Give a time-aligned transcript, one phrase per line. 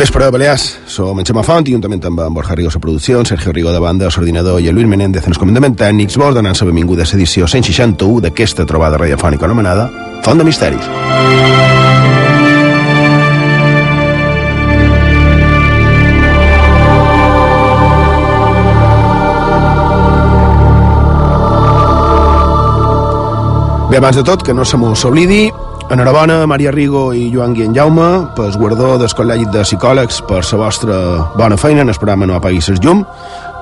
[0.00, 0.78] Bon vespre, Balears.
[0.88, 3.82] Som en Xema Font i juntament amb en Borja Rigo a producció, Sergio Rigo de
[3.84, 7.10] banda, l'ordinador i el Lluís Menéndez en els comandaments tècnics, vos donant la benvinguda a
[7.12, 9.90] l'edició 161 d'aquesta trobada radiofònica anomenada
[10.24, 10.88] Font de Misteris.
[23.90, 25.50] Bé, abans de tot, que no se m'ho s'oblidi,
[25.90, 28.04] Enhorabona, Maria Rigo i Joan Guillem Jaume,
[28.36, 30.98] pel guardó del Col·legi de Psicòlegs per la vostra
[31.34, 33.00] bona feina en el programa No apaguis el llum,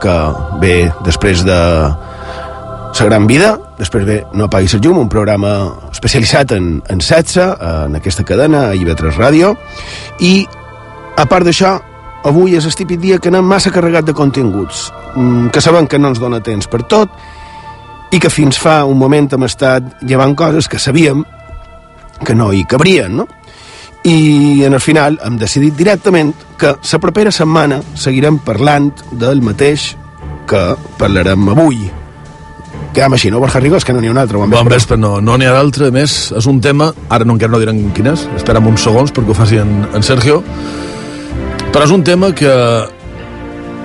[0.02, 0.16] que
[0.60, 1.56] ve després de
[2.98, 5.54] la gran vida, després ve No apaguis el llum, un programa
[5.90, 9.54] especialitzat en, en sexe, en aquesta cadena, a IB3 Ràdio,
[10.20, 10.44] i
[11.16, 11.78] a part d'això,
[12.28, 15.96] avui és el típic dia que anem massa carregat de continguts, mm, que sabem que
[15.96, 17.08] no ens dona temps per tot,
[18.12, 21.24] i que fins fa un moment hem estat llevant coses que sabíem
[22.24, 23.28] que no hi cabrien, no?
[24.04, 29.94] I en el final hem decidit directament que la propera setmana seguirem parlant del mateix
[30.48, 30.62] que
[30.98, 31.88] parlarem avui.
[32.94, 33.84] Quedam així, no, Borja Rigos?
[33.84, 34.38] Que no n'hi ha un altre.
[34.38, 35.90] Bon vespre, bon vespre no, no n'hi ha d'altre.
[35.94, 39.34] més, és un tema, ara no encara no diran quin és, espera'm uns segons perquè
[39.34, 40.40] ho faci en, en Sergio,
[41.72, 42.54] però és un tema que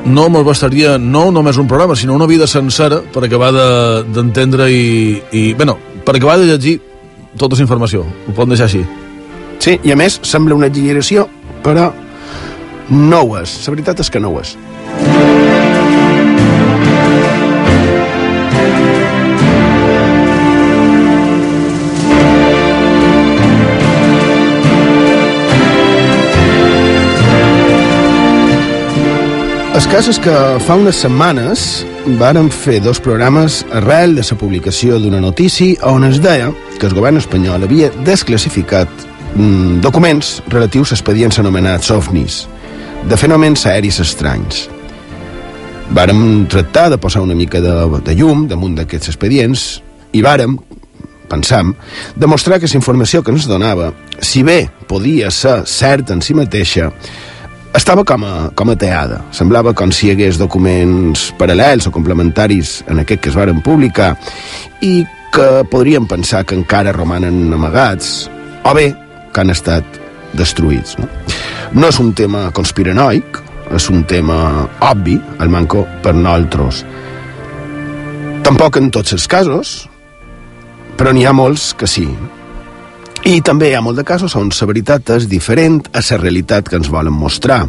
[0.06, 4.74] no me'l bastaria no només un programa, sinó una vida sencera per acabar d'entendre de,
[4.74, 5.54] i, i...
[5.54, 6.80] Bueno, per acabar de llegir
[7.38, 8.04] tota la informació.
[8.04, 8.84] Ho poden deixar així.
[9.64, 11.28] Sí, i a més sembla una exageració,
[11.64, 11.92] però
[12.90, 13.58] no ho és.
[13.66, 14.58] La veritat és que no ho és.
[29.74, 30.34] El cas és que
[30.66, 31.64] fa unes setmanes
[32.18, 36.48] varen fer dos programes arrel de la publicació d'una notícia on es deia
[36.84, 38.90] que el govern espanyol havia desclassificat
[39.38, 42.42] mm, documents relatius a expedients anomenats OVNIs,
[43.08, 44.66] de fenòmens aèris estranys.
[45.96, 47.72] Vàrem tractar de posar una mica de,
[48.04, 49.64] de llum damunt d'aquests expedients
[50.12, 50.58] i vàrem,
[51.32, 51.72] pensam,
[52.20, 56.92] demostrar que la informació que ens donava, si bé podia ser certa en si mateixa,
[57.72, 59.24] estava com a, com a teada.
[59.32, 64.18] Semblava com si hi hagués documents paral·lels o complementaris en aquest que es varen publicar
[64.84, 64.98] i
[65.34, 68.30] que podríem pensar que encara romanen amagats
[68.64, 68.92] o bé
[69.34, 69.98] que han estat
[70.38, 71.00] destruïts.
[71.02, 71.10] No,
[71.74, 73.40] no és un tema conspiranoic,
[73.74, 76.84] és un tema obvi, el manco per nosaltres.
[78.46, 79.74] Tampoc en tots els casos,
[81.00, 82.06] però n'hi ha molts que sí.
[83.26, 86.70] I també hi ha molt de casos on la veritat és diferent a la realitat
[86.70, 87.64] que ens volen mostrar,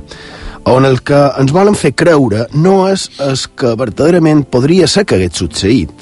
[0.69, 5.17] on el que ens volen fer creure no és el que verdaderament podria ser que
[5.17, 5.93] hagués succeït,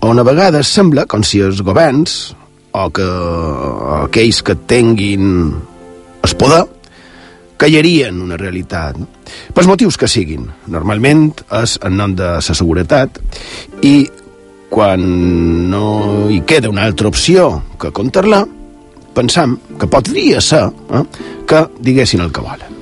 [0.00, 2.34] a vegades sembla com si els governs
[2.72, 5.26] o que o aquells que tinguin
[6.24, 6.62] el poder
[7.60, 8.96] callarien una realitat
[9.54, 11.28] pels motius que siguin normalment
[11.60, 13.20] és en nom de la seguretat
[13.84, 14.08] i
[14.70, 15.04] quan
[15.68, 15.84] no
[16.30, 18.44] hi queda una altra opció que contar-la
[19.14, 21.04] pensam que podria ser eh,
[21.46, 22.79] que diguessin el que volen.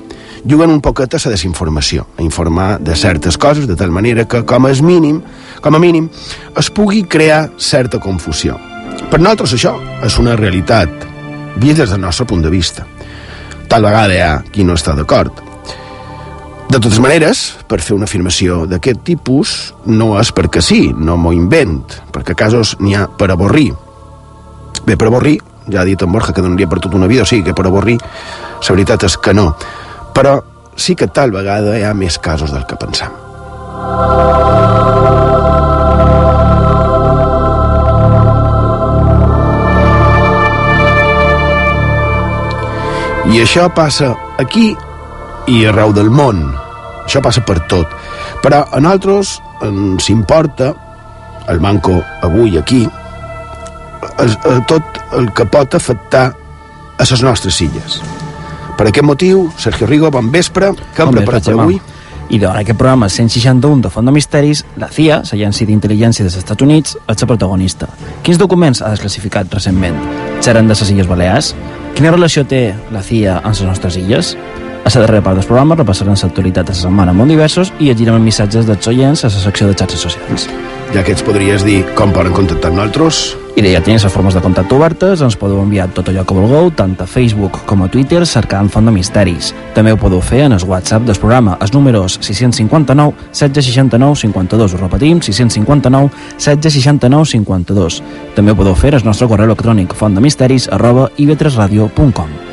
[0.48, 4.46] Juguen un poquet a la desinformació, a informar de certes coses, de tal manera que,
[4.48, 5.20] com a mínim,
[5.60, 6.08] com a mínim,
[6.56, 8.56] es pugui crear certa confusió.
[9.10, 10.88] Per nosaltres això és una realitat,
[11.60, 12.86] vist des del nostre punt de vista.
[13.68, 15.42] Tal vegada hi ha qui no està d'acord.
[16.68, 21.34] De totes maneres, per fer una afirmació d'aquest tipus, no és perquè sí, no m'ho
[21.36, 23.74] invent, perquè casos n'hi ha per avorrir.
[24.86, 25.36] Bé, per avorrir,
[25.68, 27.66] ja ha dit en Borja que donaria per tota una vida, o sigui que per
[27.68, 29.50] avorrir, la veritat és que no.
[30.18, 30.34] Però
[30.74, 33.12] sí que tal vegada hi ha més casos del que pensam.
[43.30, 44.10] I això passa
[44.42, 44.72] aquí
[45.46, 46.42] i arreu del món.
[47.04, 47.94] Això passa per tot.
[48.42, 49.36] Però a nosaltres
[49.70, 50.74] ens importa,
[51.46, 52.88] el manco avui aquí,
[54.66, 56.30] tot el que pot afectar
[56.98, 58.02] a les nostres illes.
[58.78, 61.80] Per aquest motiu, Sergio Rigo, bon vespre, que hem preparat per avui?
[62.30, 66.62] I en aquest programa 161 de Font de Misteris, la CIA, l'Agència d'Intel·ligència dels Estats
[66.62, 67.88] Units, és la protagonista.
[68.22, 69.98] Quins documents ha desclassificat recentment?
[70.44, 71.54] Xeren de les Illes Balears?
[71.96, 72.62] Quina relació té
[72.94, 74.36] la CIA amb les nostres illes?
[74.84, 78.20] A la darrera part del programa repassarem l'actualitat de la setmana molt diversos i llegirem
[78.20, 80.46] els missatges dels oients a la secció de xarxes socials.
[80.94, 83.34] Ja que ets podries dir com poden contactar amb nosaltres?
[83.58, 86.69] I ja teniu les formes de contacte obertes, ens podeu enviar tot allò que vulgueu,
[86.78, 89.50] tant a Facebook com a Twitter, cercant Font de Misteris.
[89.75, 94.75] També ho podeu fer en el WhatsApp del programa, els números 659 1669 52.
[94.75, 96.06] Ho repetim, 659
[96.38, 98.02] 1669 52.
[98.37, 102.47] També ho podeu fer al nostre correu electrònic fontdemisteris arroba ib3radio.com.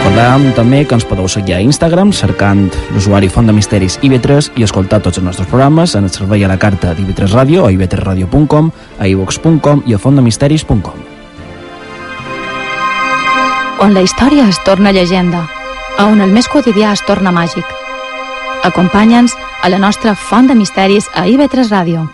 [0.00, 2.62] Recordàvem també que ens podeu seguir a Instagram cercant
[2.94, 6.48] l'usuari Font de Misteris IB3 i escoltar tots els nostres programes en el servei a
[6.48, 11.02] la carta d'IB3 Ràdio a ib3radio.com, a ivox.com i a fontdemisteris.com.
[13.84, 15.42] On la història es torna llegenda,
[15.98, 17.68] a on el més quotidià es torna màgic.
[18.64, 22.08] Acompanya'ns a la nostra Font de Misteris a IB3 Ràdio.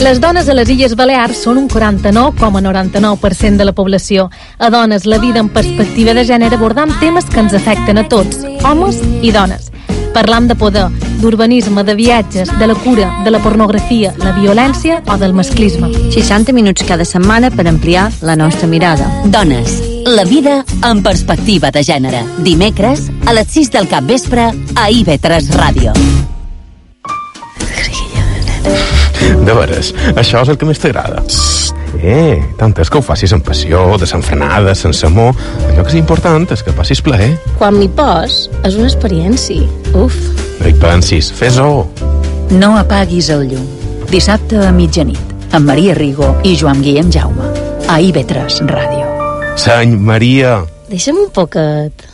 [0.00, 4.30] Les dones a les Illes Balears són un 49,99% de la població.
[4.56, 8.40] A dones, la vida en perspectiva de gènere abordant temes que ens afecten a tots,
[8.64, 9.68] homes i dones.
[10.14, 10.86] Parlam de poder,
[11.20, 15.92] d'urbanisme, de viatges, de la cura, de la pornografia, la violència o del masclisme.
[16.16, 19.04] 60 minuts cada setmana per ampliar la nostra mirada.
[19.26, 22.24] Dones, la vida en perspectiva de gènere.
[22.40, 25.92] Dimecres, a les 6 del cap vespre, a IB3 Ràdio.
[29.46, 31.22] De veres, això és el que més t'agrada.
[32.00, 35.34] Eh, tant és que ho facis amb passió, desenfrenada, sense amor.
[35.68, 37.32] Allò que és important és que passis plaer.
[37.58, 39.66] Quan m'hi pos, és una experiència.
[39.98, 40.16] Uf.
[40.60, 41.86] No hi pensis, fes-ho.
[42.50, 43.66] No apaguis el llum.
[44.10, 47.50] Dissabte a mitjanit, amb Maria Rigo i Joan Guillem Jaume.
[47.90, 49.06] A IB3 Ràdio.
[49.60, 50.60] Seny Maria.
[50.90, 52.09] Deixa'm un poquet.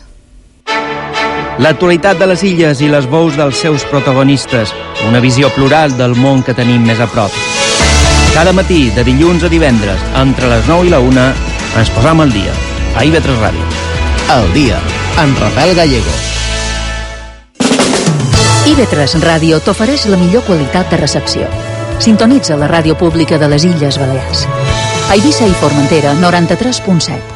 [1.56, 4.74] L'actualitat de les illes i les veus dels seus protagonistes.
[5.08, 7.32] Una visió plural del món que tenim més a prop.
[8.34, 11.24] Cada matí, de dilluns a divendres, entre les 9 i la 1,
[11.80, 12.52] ens posam al dia.
[12.96, 13.68] A IB3 Ràdio.
[14.36, 14.80] El dia,
[15.22, 16.12] amb Rafael Gallego.
[18.66, 21.48] IB3 Ràdio t'ofereix la millor qualitat de recepció.
[22.04, 24.44] Sintonitza la ràdio pública de les Illes Balears.
[25.08, 27.35] A Eivissa i Formentera, 93.7.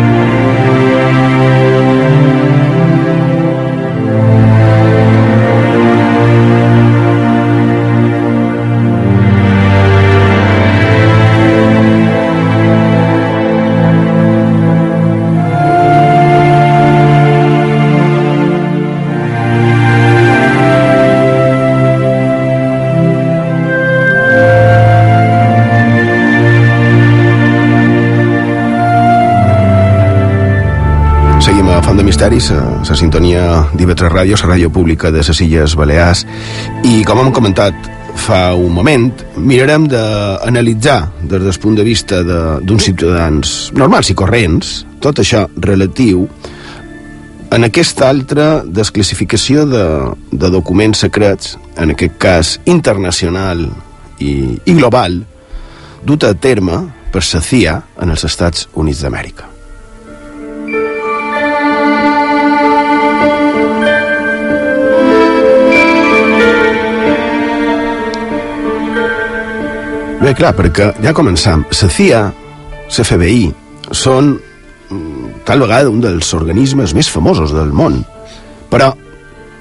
[32.21, 36.19] Misteris, a la sintonia d'IV3 Ràdio, la ràdio pública de les Illes Balears,
[36.85, 37.73] i com hem comentat
[38.13, 39.07] fa un moment,
[39.41, 46.27] mirarem d'analitzar des del punt de vista d'uns ciutadans normals i corrents tot això relatiu
[47.49, 49.85] en aquesta altra desclassificació de,
[50.29, 53.65] de documents secrets, en aquest cas internacional
[54.19, 55.23] i, i global,
[56.05, 59.50] duta a terme per la CIA en els Estats Units d'Amèrica.
[70.31, 71.65] Bé, clar, perquè ja començam.
[71.75, 72.19] La CIA,
[72.87, 73.49] l'FBI,
[73.91, 77.97] són mm, tal vegada un dels organismes més famosos del món.
[78.71, 78.93] Però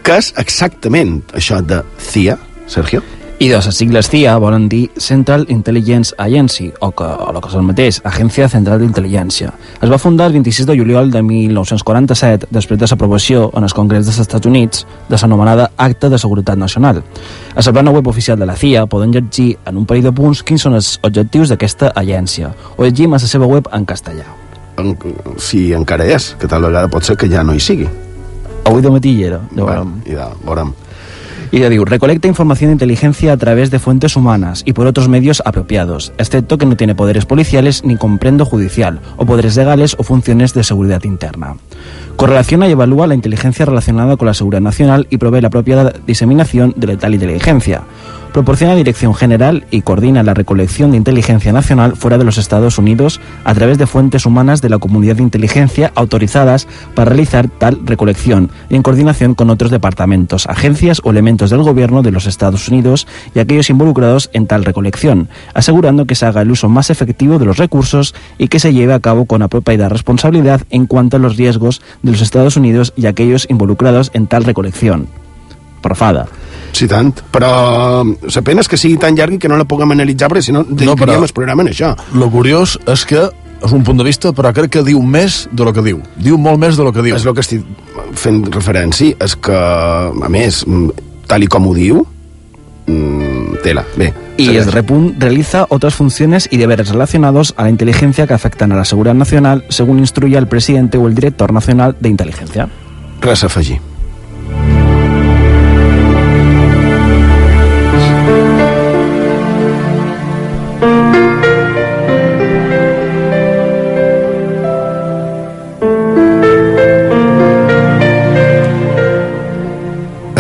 [0.07, 1.81] què és exactament això de
[2.13, 2.39] CIA,
[2.71, 3.03] Sergio?
[3.41, 7.49] I de les sigles CIA volen dir Central Intelligence Agency, o, que, o el que
[7.49, 9.55] és el mateix, Agència Central d'Intel·ligència.
[9.81, 14.05] Es va fundar el 26 de juliol de 1947, després de l'aprovació en el Congrés
[14.05, 17.01] dels Estats Units de l'anomenada Acta de Seguretat Nacional.
[17.55, 20.45] A la plana web oficial de la CIA poden llegir en un parell de punts
[20.45, 24.29] quins són els objectius d'aquesta agència, o llegim a la seva web en castellà.
[24.77, 24.93] En,
[25.41, 27.89] si encara és, que tal vegada pot ser que ja no hi sigui.
[28.69, 30.77] Avui de matí hi era, ja bueno, i de, veurem.
[31.53, 35.09] Y ya digo, recolecta información de inteligencia a través de fuentes humanas y por otros
[35.09, 40.05] medios apropiados, excepto que no tiene poderes policiales ni comprendo judicial, o poderes legales o
[40.05, 41.57] funciones de seguridad interna.
[42.17, 46.75] Correlaciona y evalúa la inteligencia relacionada con la seguridad nacional y provee la propia diseminación
[46.77, 47.83] de tal inteligencia.
[48.33, 53.21] Proporciona dirección general y coordina la recolección de inteligencia nacional fuera de los Estados Unidos
[53.43, 58.51] a través de fuentes humanas de la comunidad de inteligencia autorizadas para realizar tal recolección
[58.69, 63.09] y en coordinación con otros departamentos, agencias o elementos del gobierno de los Estados Unidos
[63.35, 67.47] y aquellos involucrados en tal recolección, asegurando que se haga el uso más efectivo de
[67.47, 71.37] los recursos y que se lleve a cabo con apropiada responsabilidad en cuanto a los
[71.37, 75.09] riesgos de los Estados Unidos y aquellos involucrados en tal recolección.
[75.81, 76.27] Profada.
[76.73, 77.15] Sí, tant.
[77.33, 77.51] Però
[78.05, 80.55] la pena és que sigui tan llarg i que no la puguem analitzar, perquè si
[80.55, 81.95] no dedicaríem no, el programa en això.
[82.15, 83.25] Lo curiós és que
[83.61, 86.01] és un punt de vista, però crec que diu més de lo que diu.
[86.17, 87.17] Diu molt més de lo que diu.
[87.17, 87.67] És el que estic
[88.17, 90.63] fent referència, és que, a més,
[91.29, 92.05] tal i com ho diu,
[93.63, 93.85] tela.
[93.97, 98.73] Bé, Y este repunt realiza otras funciones y deberes relacionados a la inteligencia que afectan
[98.73, 102.69] a la seguridad nacional, según instruye el presidente o el director nacional de inteligencia.
[103.21, 103.81] Res a afegir.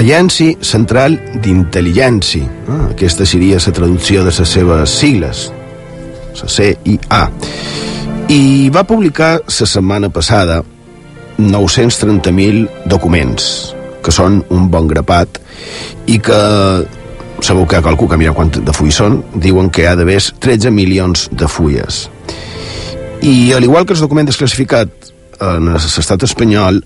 [0.00, 2.46] Agència Central d'Intel·ligència.
[2.72, 5.50] Ah, aquesta seria la traducció de les seves sigles,
[6.40, 7.20] la CIA.
[8.32, 10.62] I va publicar la setmana passada
[11.36, 15.40] 930.000 documents, que són un bon grapat,
[16.08, 16.38] i que
[17.44, 20.72] segur que qualcú que mira quant de fulls són, diuen que hi ha d'haver 13
[20.72, 22.06] milions de fulles.
[23.20, 25.12] I al igual que els documents desclassificats
[25.44, 26.80] en l'estat espanyol,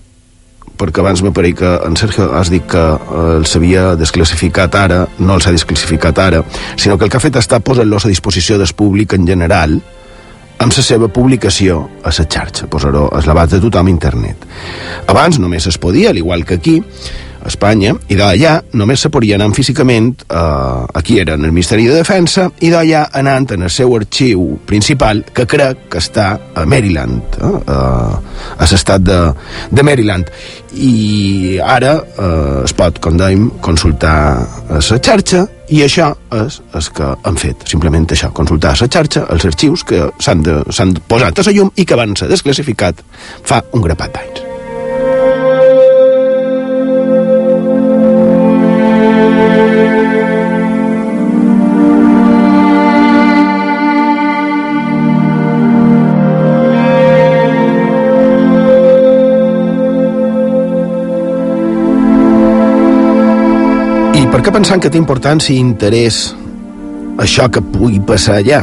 [0.77, 5.37] perquè abans m'apareix que en Sergio has dit que eh, els havia desclassificat ara, no
[5.39, 6.43] els ha desclassificat ara,
[6.75, 9.79] sinó que el que ha fet està posant-los a disposició del públic en general
[10.59, 14.45] amb la seva publicació a la xarxa, posar-ho a l'abast de tothom a internet.
[15.11, 16.77] Abans només es podia, al igual que aquí,
[17.45, 21.85] a Espanya, i d'allà només se podia anar físicament, eh, aquí era en el Ministeri
[21.85, 26.65] de Defensa, i d'allà anant en el seu arxiu principal, que crec que està a
[26.65, 27.73] Maryland, eh,
[28.57, 29.19] a l'estat de,
[29.71, 30.31] de Maryland.
[30.75, 34.17] I ara eh, es pot, com dèiem, consultar
[34.71, 39.47] la xarxa, i això és el que han fet, simplement això, consultar la xarxa els
[39.49, 40.43] arxius que s'han
[41.07, 43.01] posat a la llum i que van ser desclassificat
[43.45, 44.54] fa un grapat d'anys.
[64.35, 66.33] Per què pensant que té importància i interès
[67.23, 68.57] això que pugui passar allà?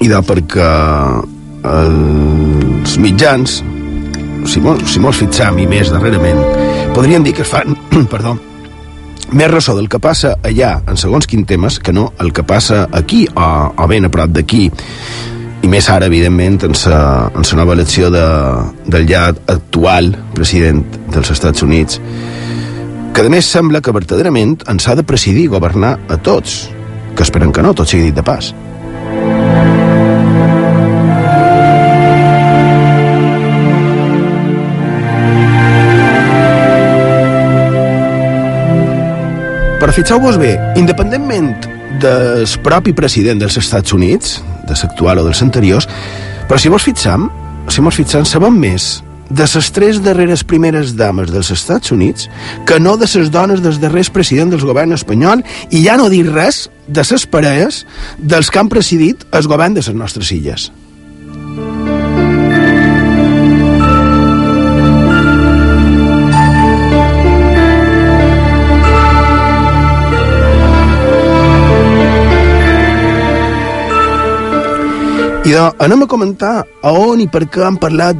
[0.00, 0.68] I de perquè
[1.68, 3.58] els mitjans,
[4.48, 6.40] si mos, si mos fixam i més darrerament,
[6.96, 7.76] podrien dir que es fan,
[8.14, 8.32] perdó,
[9.36, 12.86] més ressò del que passa allà en segons quin temes que no el que passa
[12.96, 14.70] aquí o, o ben a prop d'aquí
[15.64, 18.24] i més ara, evidentment, en la, en la nova elecció de,
[18.88, 20.80] del ja actual president
[21.12, 22.00] dels Estats Units
[23.14, 26.64] que a més sembla que verdaderament ens ha de presidir governar a tots,
[27.14, 28.48] que esperen que no, tot sigui dit de pas.
[39.78, 41.54] Però fixeu-vos bé, independentment
[42.02, 45.86] del propi president dels Estats Units, de l'actual o dels anteriors,
[46.50, 47.30] però si vos fixam,
[47.70, 49.04] si mos fixam, sabem més
[49.34, 52.28] de les tres darreres primeres dames dels Estats Units
[52.68, 56.28] que no de les dones dels darrers presidents del govern espanyol i ja no dir
[56.30, 57.82] res de les parelles
[58.18, 60.70] dels que han presidit el govern de les nostres illes.
[75.44, 78.16] I de, anem a comentar a on i per què han parlat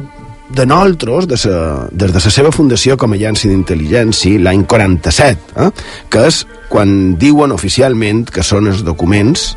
[0.49, 5.55] de nosaltres, de sa, des de la seva fundació com a agència d'intel·ligència, l'any 47,
[5.57, 5.69] eh?
[6.09, 9.53] que és quan diuen oficialment que són els documents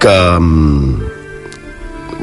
[0.00, 0.16] que...
[0.38, 1.12] Mm,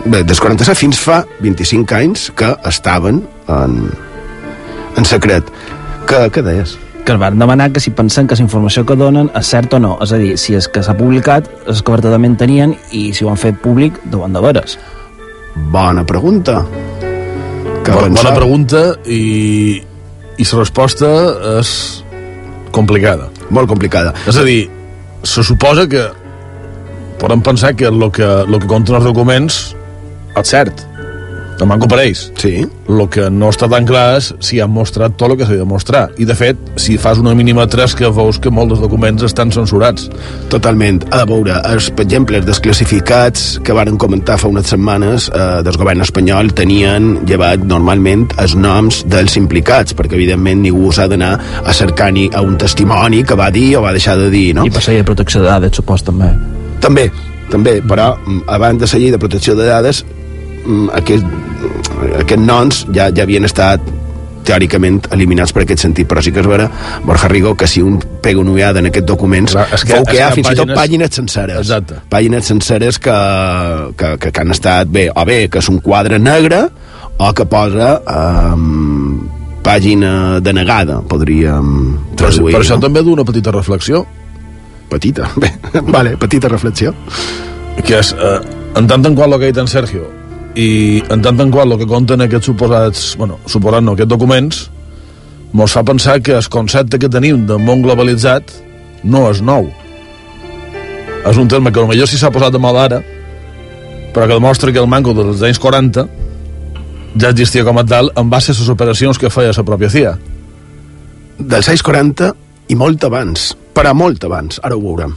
[0.09, 3.79] bé, des 47 fins fa 25 anys que estaven en,
[4.97, 5.49] en secret.
[6.09, 6.77] Què, què deies?
[6.99, 9.79] que es van demanar que si pensen que la informació que donen és cert o
[9.81, 9.95] no.
[10.03, 13.31] És a dir, si és que s'ha publicat, és que verdaderament tenien i si ho
[13.31, 14.77] han fet públic, deuen de veres.
[15.73, 16.61] Bona pregunta
[17.83, 19.81] que bona, bona pregunta i,
[20.37, 21.09] i la resposta
[21.59, 21.71] és
[22.75, 23.29] complicada.
[23.49, 24.13] Molt complicada.
[24.29, 24.61] És a dir,
[25.23, 26.05] se suposa que
[27.19, 29.59] podem pensar que el que, lo que compten els documents
[30.39, 30.85] és cert,
[31.61, 32.29] el manco pareix.
[32.39, 32.63] Sí.
[32.89, 35.67] El que no està tan clar és si han mostrat tot el que s'ha de
[35.67, 36.07] mostrar.
[36.17, 40.09] I, de fet, si fas una mínima que veus que molts dels documents estan censurats.
[40.49, 41.01] Totalment.
[41.15, 45.77] A veure, els, per exemple, els desclassificats que varen comentar fa unes setmanes eh, del
[45.77, 51.73] govern espanyol tenien llevat normalment els noms dels implicats, perquè, evidentment, ningú s'ha d'anar a
[51.73, 54.65] cercar ni a un testimoni que va dir o va deixar de dir, no?
[54.65, 56.31] I de protecció de dades, supos, també.
[56.83, 57.09] També,
[57.51, 60.03] també, però mm, abans de la llei de protecció de dades
[60.97, 61.25] aquest,
[62.21, 63.83] aquests noms ja, ja havien estat
[64.49, 66.67] teòricament eliminats per aquest sentit, però sí que és vera,
[67.05, 70.07] Borja Rigo, que si un pega una ullada en aquests documents, Clar, és que, veu
[70.07, 70.63] que hi ha fins pàgines...
[70.63, 71.59] i tot pàgines senceres.
[71.61, 71.99] Exacte.
[72.11, 73.17] Pàgines senceres que,
[73.99, 76.63] que, que, que han estat bé, o bé que és un quadre negre,
[77.19, 79.19] o que posa um,
[79.65, 81.73] pàgina denegada, podríem
[82.15, 82.53] traduir.
[82.53, 82.85] Per, per això no?
[82.87, 84.05] també d'una petita reflexió,
[84.89, 85.53] petita, bé,
[85.91, 86.95] vale, petita reflexió.
[87.79, 88.39] Que és, eh,
[88.79, 90.07] en tant en qual el que ha dit en Sergio,
[90.55, 94.63] i en tant en qual el que conten aquests suposats, bueno, suposant no, aquests documents,
[95.53, 98.53] mos fa pensar que el concepte que tenim de món globalitzat
[99.03, 99.69] no és nou.
[101.29, 102.99] És un terme que potser sí s'ha posat de moda ara,
[104.13, 106.07] però que demostra que el manco dels anys 40
[107.19, 110.17] ja existia com a tal en base a les operacions que feia la pròpia CIA.
[111.39, 112.33] Dels anys 40
[112.69, 115.15] i molt abans, però molt abans, ara ho veurem.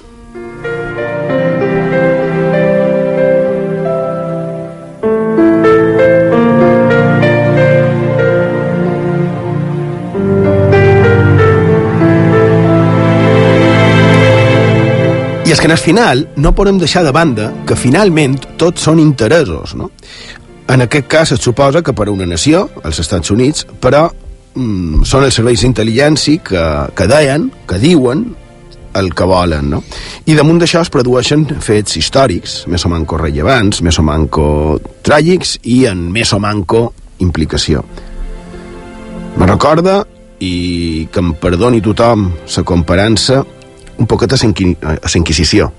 [15.53, 19.75] És que en el final no podem deixar de banda que finalment tots són interessos,
[19.77, 19.91] no?
[20.73, 24.07] En aquest cas es suposa que per a una nació, els Estats Units, però
[24.55, 26.65] mm, són els serveis d'intel·ligència que,
[26.97, 28.25] que deien, que diuen
[28.97, 29.85] el que volen, no?
[30.25, 34.47] I damunt d'això es produeixen fets històrics, més o manco rellevants, més o manco
[35.05, 36.87] tràgics i en més o manco
[37.21, 37.85] implicació.
[39.37, 40.01] Me recorda,
[40.41, 43.45] i que em perdoni tothom la comparança,
[44.03, 45.71] un poquet a la Inquisició,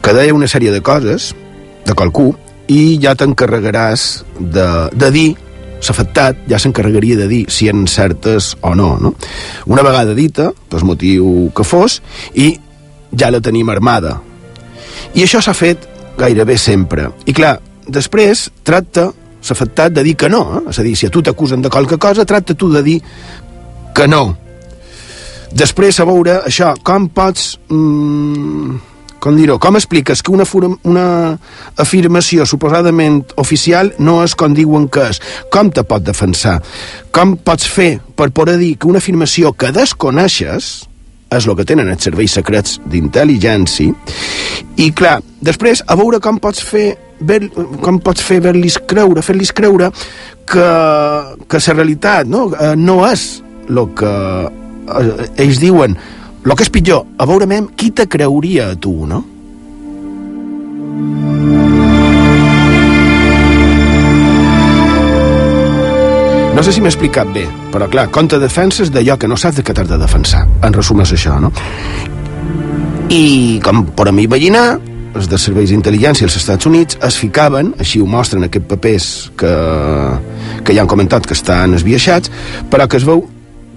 [0.00, 1.34] que deia una sèrie de coses,
[1.84, 2.32] de qualcú,
[2.70, 5.28] i ja t'encarregaràs de, de dir
[5.80, 9.14] l'afectat ja s'encarregaria de dir si eren certes o no, no?
[9.66, 12.00] Una vegada dita, per motiu que fos,
[12.34, 12.52] i
[13.16, 14.18] ja la tenim armada.
[15.16, 15.88] I això s'ha fet
[16.20, 17.08] gairebé sempre.
[17.26, 17.56] I clar,
[17.88, 19.08] després tracta
[19.40, 20.62] l'afectat de dir que no, eh?
[20.70, 23.00] és a dir, si a tu t'acusen de qualque cosa, tracta tu de dir
[23.96, 24.36] que no.
[25.50, 27.56] Després, a veure, això, com pots...
[27.70, 28.78] Mm,
[29.20, 30.46] com dir-ho, com expliques que una,
[30.88, 31.06] una
[31.76, 35.20] afirmació suposadament oficial no és com diuen que és?
[35.52, 36.56] Com te pot defensar?
[37.12, 40.70] Com pots fer per poder dir que una afirmació que desconeixes
[41.30, 43.92] és el que tenen els serveis secrets d'intel·ligència
[44.80, 46.88] i clar, després a veure com pots fer
[47.20, 47.44] ver,
[47.84, 49.92] com pots fer ver-los creure, fer-los creure
[50.48, 50.66] que,
[51.46, 53.28] que la realitat no, eh, no és
[53.68, 54.14] el que
[55.36, 55.96] ells diuen
[56.40, 59.20] el que és pitjor, a veure mem qui te creuria a tu, no?
[66.56, 69.62] No sé si m'he explicat bé, però clar, te defenses d'allò que no saps de
[69.64, 70.46] què t'has de defensar.
[70.64, 71.52] En resum és això, no?
[73.08, 74.78] I com per a mi veïnar,
[75.14, 79.52] els de serveis d'intel·ligència als Estats Units es ficaven, així ho mostren aquests papers que,
[80.64, 82.30] que ja han comentat que estan esbiaixats,
[82.70, 83.26] però que es veu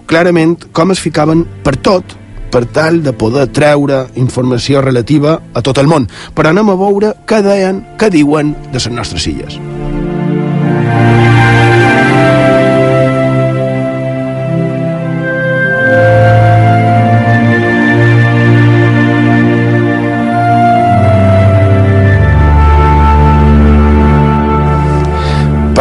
[0.08, 2.18] clarament com es ficaven per tot
[2.54, 6.06] per tal de poder treure informació relativa a tot el món.
[6.38, 9.58] Però anem a veure què deien, què diuen de les nostres illes.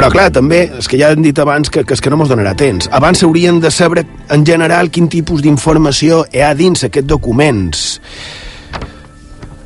[0.02, 2.26] Però clar, també, és que ja hem dit abans que, que és que no mos
[2.26, 2.88] donarà temps.
[2.90, 4.02] Abans s'haurien de saber
[4.34, 7.84] en general quin tipus d'informació hi ha dins aquests documents.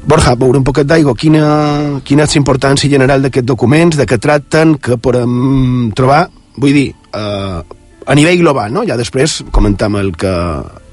[0.04, 1.46] Borja, veure un poquet d'aigua, quina,
[2.04, 6.26] quina és la importància general d'aquests documents, de què tracten, que podem trobar,
[6.60, 7.58] vull dir, eh,
[8.04, 8.84] a nivell global, no?
[8.84, 10.36] Ja després comentam el que,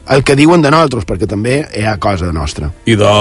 [0.08, 2.72] el que diuen de nosaltres, perquè també hi ha cosa nostra.
[2.88, 3.16] I de,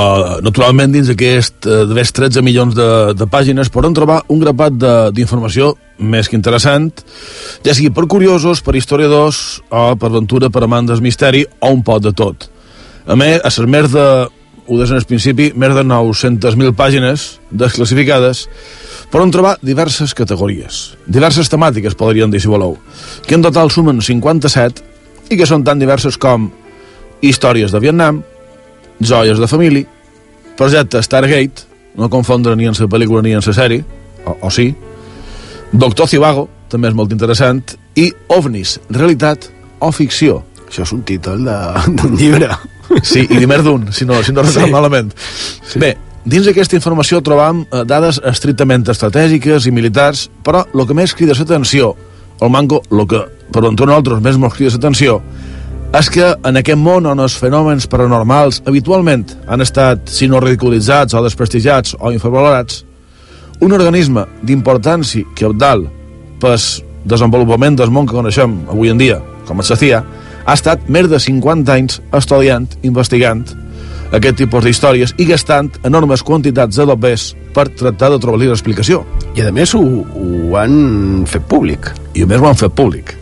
[0.47, 4.79] naturalment dins d'aquest eh, 13 milions de, de pàgines podem trobar un grapat
[5.19, 6.91] d'informació més que interessant,
[7.65, 11.83] ja sigui per curiosos, per historiadors o per aventura, per amants del misteri o un
[11.87, 12.49] pot de tot.
[13.07, 14.07] A més, a les més de,
[14.67, 18.47] ho deien al principi, més de 900.000 pàgines desclassificades
[19.13, 22.79] podem trobar diverses categories, diverses temàtiques, podríem dir, si voleu,
[23.27, 26.49] que en total sumen 57 i que són tan diverses com
[27.23, 28.23] històries de Vietnam,
[29.01, 29.89] joies de família,
[30.57, 33.85] projecte Stargate, no confondre ni en la pel·lícula ni en la sèrie,
[34.25, 34.71] o, o sí,
[35.73, 37.63] Doctor Cibago, també és molt interessant,
[37.97, 39.49] i OVNIs, realitat
[39.81, 40.43] o ficció.
[40.67, 41.47] Això és un títol
[41.97, 42.51] d'un llibre.
[43.01, 44.67] Sí, i més d'un, si no, si no sí.
[44.69, 45.13] malament.
[45.65, 45.81] Sí.
[45.81, 45.95] Bé,
[46.29, 51.37] dins d'aquesta informació trobam eh, dades estrictament estratègiques i militars, però el que més crida
[51.39, 51.95] l'atenció,
[52.43, 55.19] el manco, el que per on nosaltres més ens crida l'atenció,
[55.93, 61.17] és que en aquest món on els fenòmens paranormals habitualment han estat, si no ridiculitzats
[61.17, 62.85] o desprestigiats o infravalorats,
[63.63, 65.87] un organisme d'importància que abdal
[66.43, 66.59] pel
[67.07, 70.03] desenvolupament del món que coneixem avui en dia, com es CIA,
[70.43, 73.45] ha estat més de 50 anys estudiant, investigant
[74.13, 79.03] aquest tipus d'històries i gastant enormes quantitats de dobbers per tractar de trobar-li l'explicació.
[79.39, 81.89] I a més ho, ho han fet públic.
[82.19, 83.15] I a més ho han fet públic.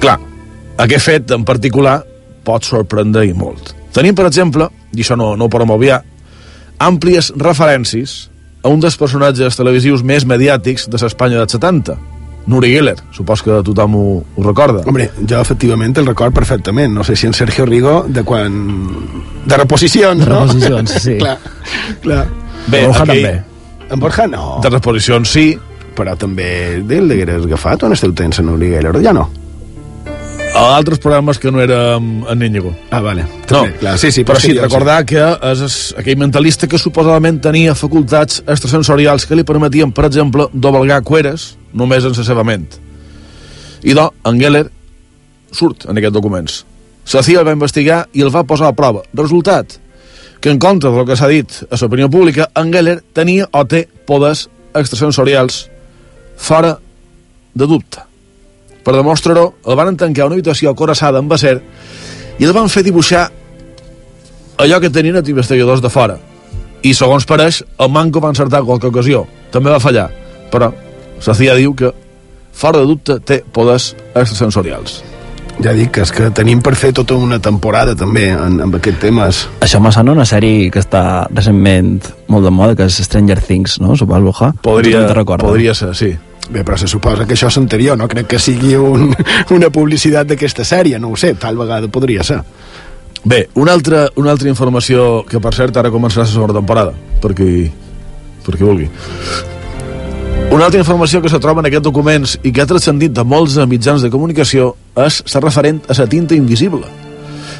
[0.00, 0.16] Clar,
[0.86, 1.98] aquest fet en particular
[2.46, 3.74] pot sorprendre i molt.
[3.96, 6.00] Tenim, per exemple, i això no, no ho podem obviar,
[6.78, 8.16] àmplies referències
[8.66, 11.94] a un dels personatges televisius més mediàtics de l'Espanya dels 70,
[12.50, 14.04] Nuri Geller, supos que tothom ho,
[14.36, 14.82] ho recorda.
[14.86, 16.92] Hombre, jo efectivament el record perfectament.
[16.94, 18.58] No sé si en Sergio Rigo de quan...
[19.46, 20.44] De reposicions, De no?
[20.44, 21.16] reposicions, sí.
[21.22, 21.38] clar,
[22.02, 22.26] clar.
[22.66, 23.90] Bé, Borja aquell- també.
[23.94, 24.44] En Borja no.
[24.62, 25.48] De reposicions sí,
[25.96, 28.90] Però també del l'hagueres agafat on esteu tens en Nuri Geller?
[29.00, 29.22] Ja no.
[30.56, 32.74] A altres programes que no era en Íñigo.
[32.90, 33.26] Ah, vale.
[33.50, 36.80] No, També, clar, sí, sí, però sí, jo recordar que és, és aquell mentalista que
[36.80, 42.44] suposadament tenia facultats extrasensorials que li permetien, per exemple, doblegar cueres només en la seva
[42.46, 42.66] ment.
[43.84, 44.64] I do, en Geller
[45.52, 46.62] surt en aquests documents.
[47.12, 49.04] La CIA el va investigar i el va posar a prova.
[49.14, 49.76] Resultat,
[50.40, 53.84] que en contra del que s'ha dit a l'opinió pública, en Geller tenia o té
[54.08, 55.66] poders extrasensorials
[56.36, 56.76] fora
[57.54, 58.05] de dubte.
[58.86, 61.56] Per demostrar-ho, el van tancar a una habitació acorassada amb acer
[62.38, 63.24] i el van fer dibuixar
[64.62, 66.20] allò que tenien els investigadors de fora.
[66.86, 69.24] I, segons pareix, el Manco va encertar en qualque ocasió.
[69.50, 70.06] També va fallar,
[70.52, 70.70] però
[71.26, 71.90] la CIA diu que,
[72.54, 75.00] fora de dubte, té poders extrasensorials.
[75.64, 79.00] Ja dic que és que tenim per fer tota una temporada també en, amb aquests
[79.02, 79.42] temes.
[79.64, 81.96] Això me sona una sèrie que està recentment
[82.28, 83.96] molt de moda, que és Stranger Things, no?
[83.96, 84.52] Suposo, Borja?
[84.62, 85.06] Podria,
[85.40, 86.12] podria ser, sí.
[86.50, 89.10] Bé, però se suposa que això és anterior, no crec que sigui un,
[89.56, 92.40] una publicitat d'aquesta sèrie, no ho sé, tal vegada podria ser.
[93.26, 97.32] Bé, una altra, una altra informació que, per cert, ara començarà la segona temporada, per
[97.34, 97.66] qui,
[98.46, 98.90] per qui vulgui.
[100.54, 103.58] Una altra informació que se troba en aquests documents i que ha transcendit de molts
[103.66, 106.86] mitjans de comunicació és la referent a la tinta invisible.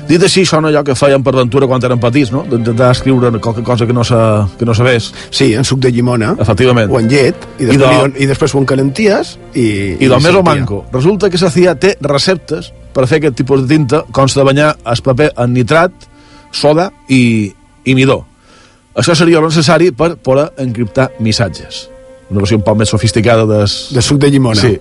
[0.07, 2.45] Dit així, sona allò que feien per ventura quan eren petits, no?
[2.47, 5.09] D'intentar escriure qualque cosa que no, sa, que no sabés.
[5.35, 6.93] Sí, en suc de llimona, Efectivament.
[6.95, 8.23] o en llet, i I després, de- I, de...
[8.23, 9.67] i després ho encalenties i...
[9.99, 10.85] I del més o manco.
[10.93, 14.71] Resulta que la CIA té receptes per fer aquest tipus de tinta, consta de banyar
[14.87, 15.93] el paper en nitrat,
[16.55, 17.51] soda i,
[17.85, 18.23] i midó.
[18.97, 21.89] Això seria el necessari per poder encriptar missatges.
[22.31, 23.75] Una versió un poc més sofisticada des...
[23.93, 24.63] De suc de llimona.
[24.63, 24.79] Sí.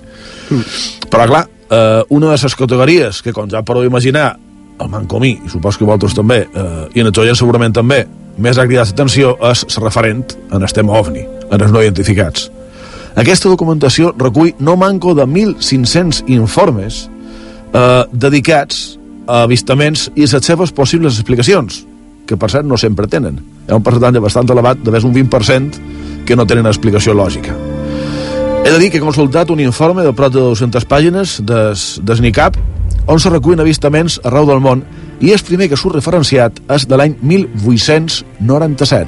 [1.10, 4.36] Però, clar, eh, una de les categories que, com ja podeu imaginar,
[4.80, 8.06] el Mancomí, i supos que vosaltres també, eh, i en oients segurament també,
[8.38, 12.50] més ha cridat l'atenció és la referent en el tema OVNI, en els no identificats.
[13.16, 17.06] Aquesta documentació recull no manco de 1.500 informes
[17.74, 21.86] eh, dedicats a avistaments i a les seves possibles explicacions,
[22.28, 23.40] que per cert no sempre tenen.
[23.40, 27.56] Hi ha un percentatge bastant elevat de més un 20% que no tenen explicació lògica.
[28.66, 32.22] He de dir que he consultat un informe de prop de 200 pàgines des, des
[32.22, 32.58] NICAP
[33.08, 34.84] on se recullen avistaments arreu del món
[35.22, 39.08] i el primer que surt referenciat és de l'any 1897.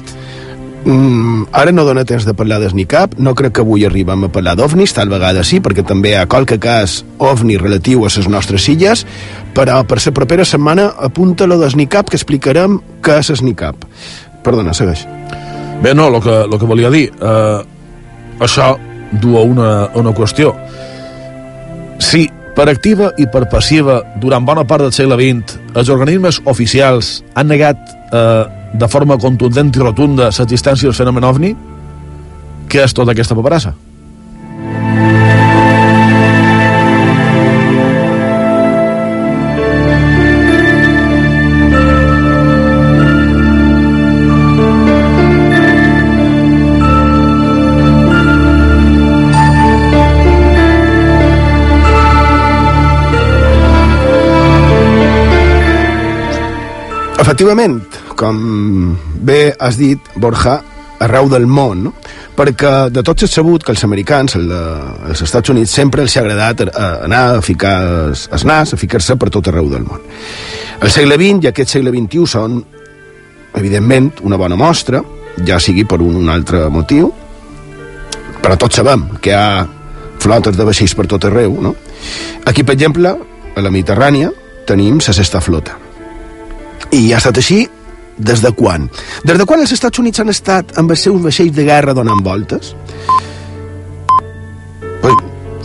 [0.88, 4.24] Mm, ara no dona temps de parlar des ni cap, no crec que avui arribem
[4.24, 8.12] a parlar d'ovnis, tal vegada sí, perquè també hi ha qualque cas ovni relatiu a
[8.14, 9.04] les nostres illes,
[9.54, 13.84] però per la propera setmana apunta-lo des ni cap que explicarem què és ni cap.
[14.44, 15.04] Perdona, segueix.
[15.82, 17.58] Bé, no, el que, lo que volia dir, eh,
[18.40, 18.76] això
[19.12, 20.54] du a una, a una qüestió.
[22.58, 27.46] Per activa i per passiva, durant bona part del segle XX, els organismes oficials han
[27.52, 27.78] negat
[28.10, 31.52] eh, de forma contundent i rotunda l'existència del fenomen ovni,
[32.66, 33.76] què és tota aquesta paperassa?
[57.28, 57.82] Efectivament,
[58.16, 60.54] com bé has dit, Borja,
[61.04, 61.90] arreu del món, no?
[62.32, 66.22] perquè de tots és sabut que els americans, el els Estats Units, sempre els ha
[66.22, 67.74] agradat anar a ficar
[68.14, 70.00] es, es nas, a ficar-se per tot arreu del món.
[70.80, 72.54] El segle XX i aquest segle XXI són,
[73.60, 75.02] evidentment, una bona mostra,
[75.44, 77.10] ja sigui per un, un altre motiu,
[78.40, 79.66] però tots sabem que hi ha
[80.24, 81.74] flotes de vaixells per tot arreu, no?
[82.48, 83.12] Aquí, per exemple,
[83.52, 84.32] a la Mediterrània,
[84.64, 85.76] tenim la sexta flota.
[86.90, 87.66] I ha estat així
[88.18, 88.88] des de quan?
[89.24, 92.22] Des de quan els Estats Units han estat amb els seus vaixells de guerra donant
[92.24, 92.74] voltes?
[95.02, 95.14] Pues,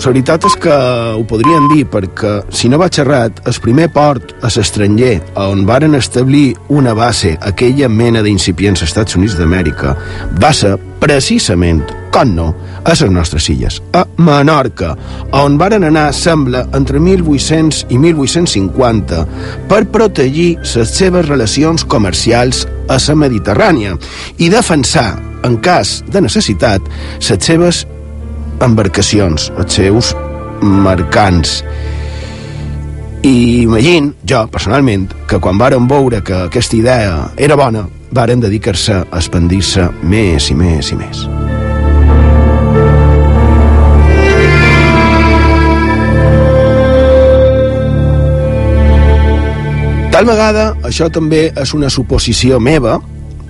[0.04, 0.74] la veritat és que
[1.16, 5.96] ho podrien dir perquè, si no vaig errat, el primer port a l'estranger on varen
[5.96, 9.96] establir una base aquella mena d'incipients Estats Units d'Amèrica
[10.44, 12.52] va ser precisament, com no,
[12.84, 14.94] a les nostres illes, a Menorca,
[15.32, 19.24] on varen anar, sembla, entre 1800 i 1850
[19.70, 23.96] per protegir les seves relacions comercials a la Mediterrània
[24.38, 26.82] i defensar, en cas de necessitat,
[27.20, 27.86] les seves
[28.64, 30.14] embarcacions, els seus
[30.62, 31.62] mercants.
[33.24, 39.00] I imagino, jo, personalment, que quan varen veure que aquesta idea era bona, varen dedicar-se
[39.00, 41.26] a expandir-se més i més i més.
[50.14, 53.00] Tal vegada això també és una suposició meva,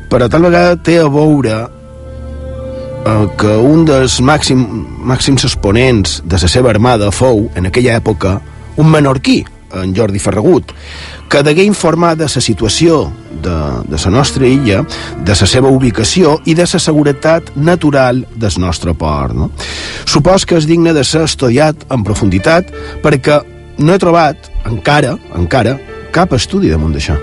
[0.08, 4.62] però tal vegada té a veure eh, que un dels màxim,
[5.04, 8.38] màxims exponents de la seva armada fou, en aquella època,
[8.80, 9.42] un menorquí,
[9.76, 10.72] en Jordi Ferragut,
[11.28, 13.04] que degué informar de la situació
[13.44, 13.60] de,
[13.92, 14.86] de la nostra illa,
[15.20, 19.36] de la seva ubicació i de la seguretat natural del nostre port.
[19.36, 19.52] No?
[20.06, 22.72] Supos que és digne de ser estudiat en profunditat
[23.04, 23.42] perquè
[23.84, 25.76] no he trobat, encara, encara,
[26.14, 27.16] cap estudi damunt d'això.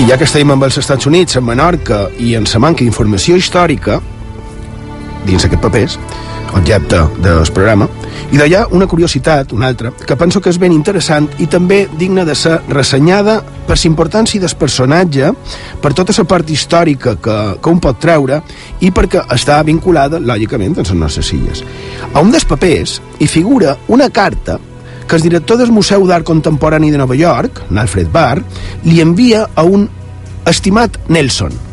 [0.00, 3.36] I ja que estem amb els Estats Units, en Menorca i en la manca d'informació
[3.36, 4.00] històrica
[5.26, 5.98] dins aquests papers,
[6.54, 7.88] objecte del programa,
[8.30, 12.24] i d'allà una curiositat, una altra, que penso que és ben interessant i també digna
[12.24, 15.32] de ser ressenyada per l'importància del personatge,
[15.82, 18.40] per tota la part històrica que, que un pot treure
[18.80, 21.64] i perquè està vinculada, lògicament, amb les nostres illes.
[22.12, 24.58] A un dels papers hi figura una carta
[25.06, 28.44] que el director del Museu d'Art Contemporani de Nova York, Alfred Barr,
[28.84, 29.88] li envia a un
[30.46, 31.69] estimat Nelson?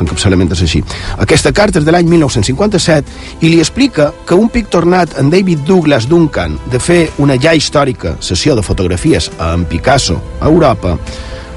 [0.00, 0.82] L'encapçalament és així.
[1.22, 5.64] Aquesta carta és de l'any 1957 i li explica que un pic tornat en David
[5.68, 10.96] Douglas Duncan de fer una ja històrica sessió de fotografies amb Picasso a Europa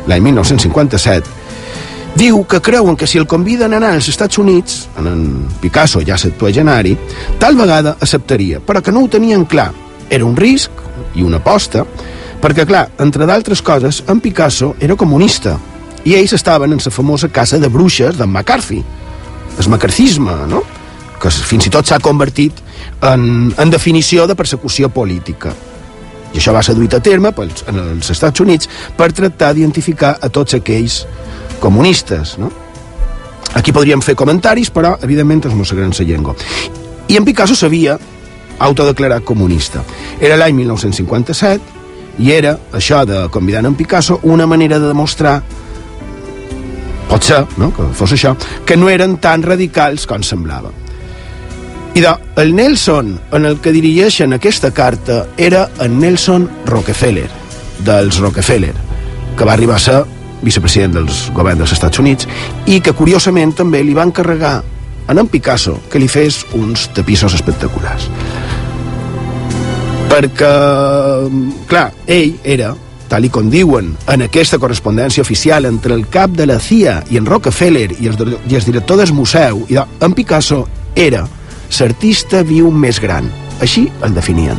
[0.08, 1.40] l'any 1957
[2.16, 5.22] diu que creuen que si el conviden a anar als Estats Units, en, en
[5.62, 6.96] Picasso ja septuagenari,
[7.40, 9.72] tal vegada acceptaria, però que no ho tenien clar.
[10.10, 10.72] Era un risc
[11.16, 11.86] i una aposta,
[12.42, 15.58] perquè, clar, entre d'altres coses, en Picasso era comunista,
[16.06, 18.84] i ells estaven en la famosa casa de bruixes d'en McCarthy,
[19.60, 20.64] el macarcisme, no?
[21.20, 22.62] que fins i tot s'ha convertit
[23.04, 25.52] en, en definició de persecució política.
[26.32, 30.16] I això va ser duit a terme pels, en els Estats Units per tractar d'identificar
[30.22, 31.02] a tots aquells
[31.60, 32.38] comunistes.
[32.40, 32.52] No?
[33.60, 36.36] Aquí podríem fer comentaris, però evidentment es mosseguen la llengua.
[37.10, 37.98] I en Picasso s'havia
[38.60, 39.84] autodeclarat comunista.
[40.22, 41.80] Era l'any 1957
[42.20, 45.42] i era, això de convidar en Picasso, una manera de demostrar
[47.10, 50.72] pot ser, no?, que fos això, que no eren tan radicals com semblava.
[51.98, 57.28] I de, el Nelson en el que dirigeixen aquesta carta era en Nelson Rockefeller,
[57.86, 58.76] dels Rockefeller,
[59.36, 60.00] que va arribar a ser
[60.42, 62.28] vicepresident dels governs dels Estats Units
[62.70, 64.60] i que curiosament també li van encarregar
[65.10, 68.10] a en Picasso que li fes uns tapissos espectaculars
[70.10, 70.52] perquè
[71.70, 72.76] clar, ell era
[73.10, 77.18] tal i com diuen en aquesta correspondència oficial entre el cap de la CIA i
[77.18, 81.26] en Rockefeller i el, i el director del museu, i en Picasso era
[81.80, 83.30] l'artista viu més gran.
[83.60, 84.58] Així el definien.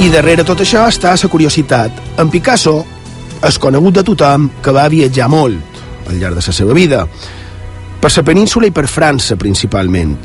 [0.00, 2.02] I darrere tot això està la curiositat.
[2.20, 2.80] En Picasso
[3.44, 7.04] és conegut de tothom que va viatjar molt al llarg de la seva vida,
[8.00, 10.18] per la península i per França principalment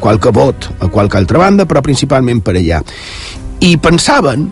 [0.00, 2.82] qualque vot a qualque altra banda, però principalment per allà.
[3.64, 4.48] I pensaven,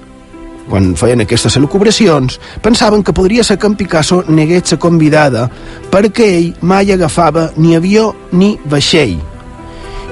[0.68, 5.48] quan feien aquestes elucubracions, pensaven que podria ser que en Picasso negués la convidada
[5.90, 9.18] perquè ell mai agafava ni avió ni vaixell.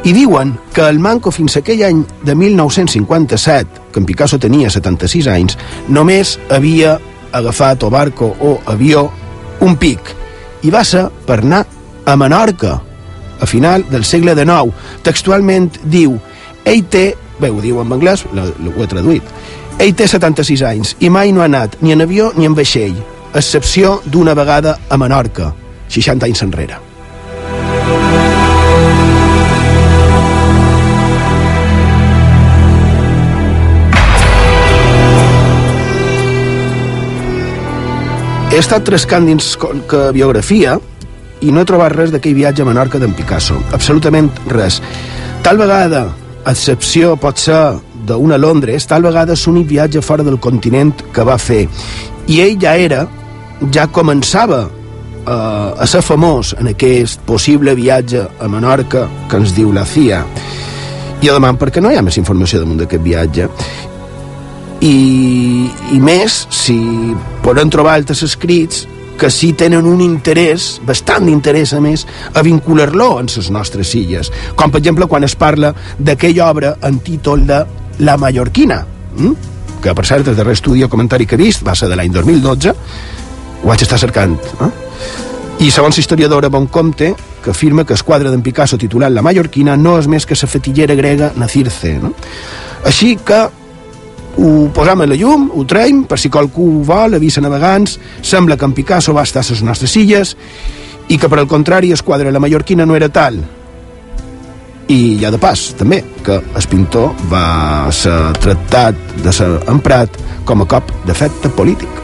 [0.04, 5.28] I diuen que el Manco fins aquell any de 1957, que en Picasso tenia 76
[5.28, 6.98] anys, només havia
[7.32, 9.10] agafat o barco o avió
[9.60, 10.00] un pic.
[10.64, 11.66] I va ser per anar
[12.06, 12.78] a Menorca,
[13.40, 14.74] a final del segle XIX.
[15.06, 16.18] Textualment diu,
[16.64, 19.32] ell té, bé, ho diu en anglès, ho he traduït,
[19.80, 23.00] ell té 76 anys i mai no ha anat ni en avió ni en vaixell,
[23.34, 25.54] excepció d'una vegada a Menorca,
[25.88, 26.80] 60 anys enrere.
[38.50, 39.52] He estat trescant dins
[39.88, 40.74] que biografia
[41.40, 43.58] i no he trobat res d'aquell viatge a Menorca d'en Picasso.
[43.72, 44.80] Absolutament res.
[45.44, 46.08] Tal vegada,
[46.48, 47.60] excepció pot ser
[48.06, 51.66] d'una Londres, tal vegada és l'únic viatge fora del continent que va fer.
[52.28, 53.04] I ell ja era,
[53.72, 59.72] ja començava eh, a ser famós en aquest possible viatge a Menorca que ens diu
[59.72, 60.24] la CIA.
[61.20, 63.48] I a demà, perquè no hi ha més informació damunt d'aquest viatge?
[64.80, 66.78] I, i més si
[67.44, 68.86] podem trobar altres escrits
[69.20, 74.32] que sí tenen un interès, bastant d'interès a més, a vincular-lo en les nostres illes.
[74.56, 77.60] Com, per exemple, quan es parla d'aquella obra en títol de
[78.00, 78.80] La Mallorquina,
[79.18, 79.34] hm?
[79.84, 82.12] que, per cert, el darrer estudi o comentari que he vist va ser de l'any
[82.16, 82.72] 2012,
[83.60, 84.38] ho vaig estar cercant.
[84.64, 84.70] Eh?
[85.60, 87.12] I segons l'historiadora Boncompte,
[87.44, 90.48] que afirma que el quadre d'en Picasso titulat La Mallorquina no és més que la
[90.48, 91.98] fetillera grega Nazirce.
[92.00, 92.14] No?
[92.88, 93.44] Així que
[94.38, 98.56] ho posam a la llum, ho traiem, per si qualcú ho vol, avisa navegants, sembla
[98.56, 100.36] que en Picasso va estar a les nostres illes
[101.08, 103.40] i que, per al contrari, el quadre La Mallorquina no era tal.
[104.90, 110.62] I ja de pas, també, que el pintor va ser tractat de ser emprat com
[110.62, 111.99] a cop d'efecte polític.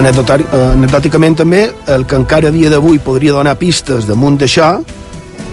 [0.00, 1.60] Anecdòticament també,
[1.92, 4.70] el que encara a dia d'avui podria donar pistes damunt d'això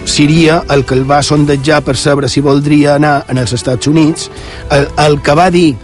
[0.08, 4.30] seria el que el va sondejar per saber si voldria anar als Estats Units,
[4.72, 5.76] el, el que va dir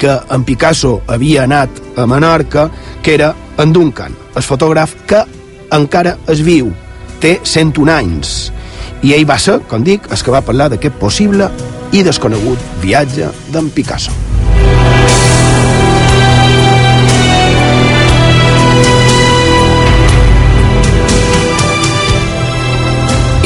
[0.00, 2.70] que en Picasso havia anat a Menorca,
[3.02, 5.24] que era en Duncan, el fotògraf que
[5.76, 6.72] encara es viu,
[7.20, 8.34] té 101 anys.
[9.04, 11.48] I ell va ser, com dic, el que va parlar d'aquest possible
[11.92, 14.29] i desconegut viatge d'en Picasso.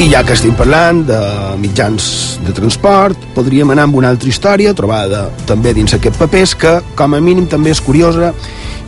[0.05, 1.17] I ja que estem parlant de
[1.57, 6.73] mitjans de transport, podríem anar amb una altra història trobada també dins aquest papers que,
[6.93, 8.29] com a mínim, també és curiosa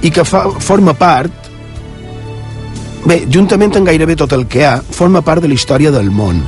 [0.05, 1.49] i que fa, forma part
[3.09, 6.43] bé, juntament amb gairebé tot el que ha, forma part de la història del món.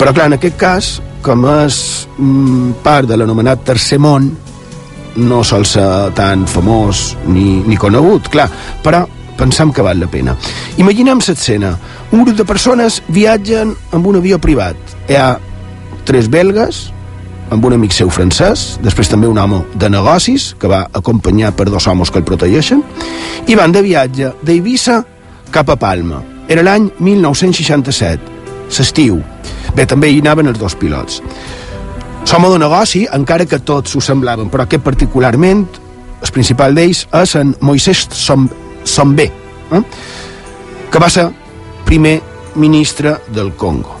[0.00, 1.82] Però, clar, en aquest cas, com és
[2.16, 4.32] mm, part de l'anomenat Tercer Món,
[5.28, 5.84] no sol ser
[6.16, 8.48] tan famós ni, ni conegut, clar,
[8.80, 9.04] però
[9.38, 10.36] pensam que val la pena.
[10.76, 11.76] Imaginem l'escena.
[12.12, 14.76] Un grup de persones viatgen amb un avió privat.
[15.08, 15.28] Hi ha
[16.04, 16.88] tres belgues,
[17.50, 21.68] amb un amic seu francès, després també un home de negocis, que va acompanyar per
[21.70, 22.82] dos homes que el protegeixen,
[23.46, 25.02] i van de viatge d'Eivissa
[25.54, 26.22] cap a Palma.
[26.48, 28.36] Era l'any 1967,
[28.72, 29.20] s'estiu.
[29.76, 31.22] Bé, també hi anaven els dos pilots.
[32.28, 35.64] Som de negoci, encara que tots ho semblaven, però aquest particularment,
[36.20, 38.04] el principal d'ells és en Moisés
[38.88, 39.82] Sombé, eh?
[40.90, 41.28] que va ser
[41.84, 42.18] primer
[42.56, 43.98] ministre del Congo.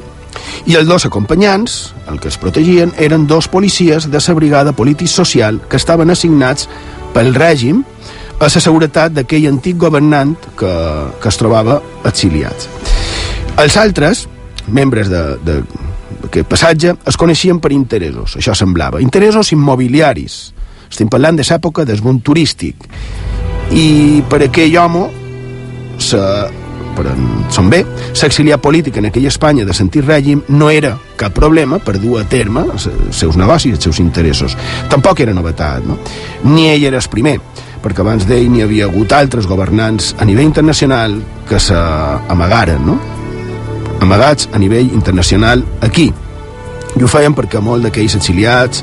[0.68, 5.08] I els dos acompanyants, el que es protegien, eren dos policies de la brigada polític
[5.08, 6.68] social que estaven assignats
[7.14, 7.84] pel règim
[8.38, 10.72] a la seguretat d'aquell antic governant que,
[11.20, 12.68] que es trobava exiliats.
[13.58, 14.26] Els altres,
[14.68, 19.00] membres d'aquest passatge, es coneixien per interessos, això semblava.
[19.02, 20.38] Interessos immobiliaris.
[20.88, 22.86] Estem parlant de l'època del món turístic
[23.74, 25.04] i per aquell home
[25.98, 26.20] se,
[26.96, 27.82] per en son bé
[28.16, 32.24] s'exiliar polític en aquella Espanya de sentir règim no era cap problema per dur a
[32.24, 34.56] terme els seus negocis, els seus interessos
[34.90, 35.98] tampoc era novetat no?
[36.44, 37.38] ni ell era el primer
[37.82, 42.98] perquè abans d'ell n'hi havia hagut altres governants a nivell internacional que s'amagaren no?
[44.00, 46.08] amagats a nivell internacional aquí
[46.96, 48.82] i ho feien perquè molt d'aquells exiliats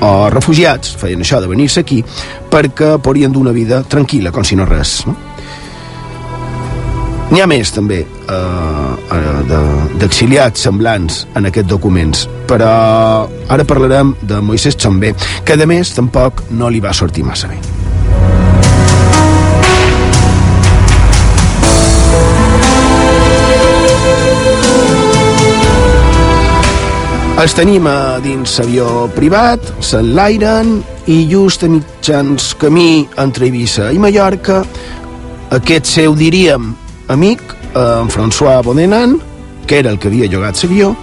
[0.00, 2.02] o refugiats feien això de venir-se aquí
[2.50, 4.98] perquè podrien dur una vida tranquil·la, com si no res.
[5.06, 5.16] No?
[7.26, 9.32] N'hi ha més, també, eh, eh
[9.98, 16.44] d'exiliats semblants en aquests documents, però ara parlarem de Moisés Chambé, que a més tampoc
[16.50, 17.75] no li va sortir massa bé.
[27.36, 30.78] Els tenim a dins avió privat, s'enlairen
[31.12, 34.62] i just a mitjans camí entre Eivissa i Mallorca,
[35.52, 36.70] aquest seu, diríem,
[37.12, 37.44] amic,
[37.76, 39.18] en François Bodenan,
[39.68, 40.94] que era el que havia llogat l'avió,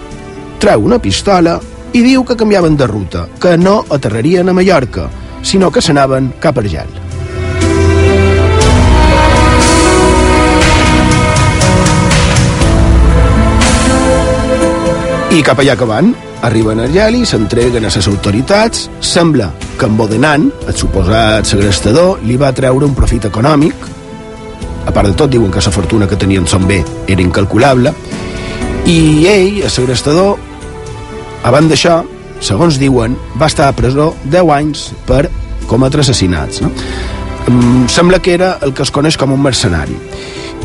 [0.58, 1.60] treu una pistola
[1.94, 5.06] i diu que canviaven de ruta, que no aterrarien a Mallorca,
[5.40, 7.03] sinó que s'anaven cap a Argel.
[15.34, 16.12] I cap allà que van,
[16.46, 22.36] arriben a Argeli, s'entreguen a les autoritats, sembla que en Bodenan, el suposat segrestador, li
[22.38, 23.88] va treure un profit econòmic,
[24.86, 27.90] a part de tot diuen que la fortuna que tenien son bé era incalculable,
[28.86, 30.38] i ell, el segrestador,
[31.50, 31.98] abans d'això,
[32.38, 35.24] segons diuen, va estar a presó 10 anys per
[35.66, 36.62] cometre assassinats.
[36.62, 36.70] No?
[37.48, 39.98] Um, sembla que era el que es coneix com un mercenari.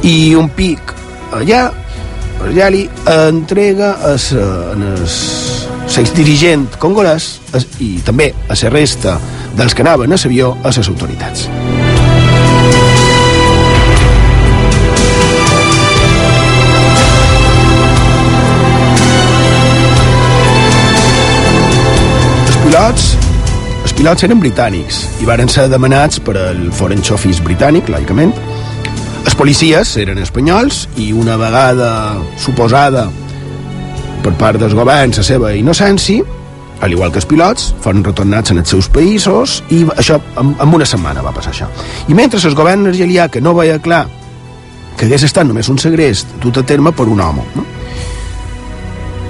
[0.05, 0.93] I un pic
[1.33, 1.71] allà
[2.39, 4.15] Barjali entrega a
[5.89, 7.35] l'ex dirigent congolès
[7.83, 9.19] i també a la resta
[9.57, 11.49] dels que anaven a l'avió a les autoritats.
[22.69, 23.05] pilots
[23.83, 28.31] els pilots eren britànics i varen ser demanats per al Foreign Office britànic, lògicament,
[29.39, 31.89] Policies eren espanyols i una vegada
[32.35, 33.05] suposada
[34.19, 36.25] per part dels governs la seva innocència,
[36.83, 40.75] al igual que els pilots, foren retornats en els seus països i això en, en
[40.75, 41.69] una setmana va passar això.
[42.11, 44.03] I mentre el govern argelià, que no veia clar
[44.99, 47.65] que hagués estat només un segrest dut a terme per un home, no?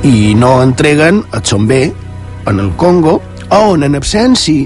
[0.10, 1.84] i no entreguen a Tsombé
[2.50, 3.20] en el Congo,
[3.54, 4.66] on en absència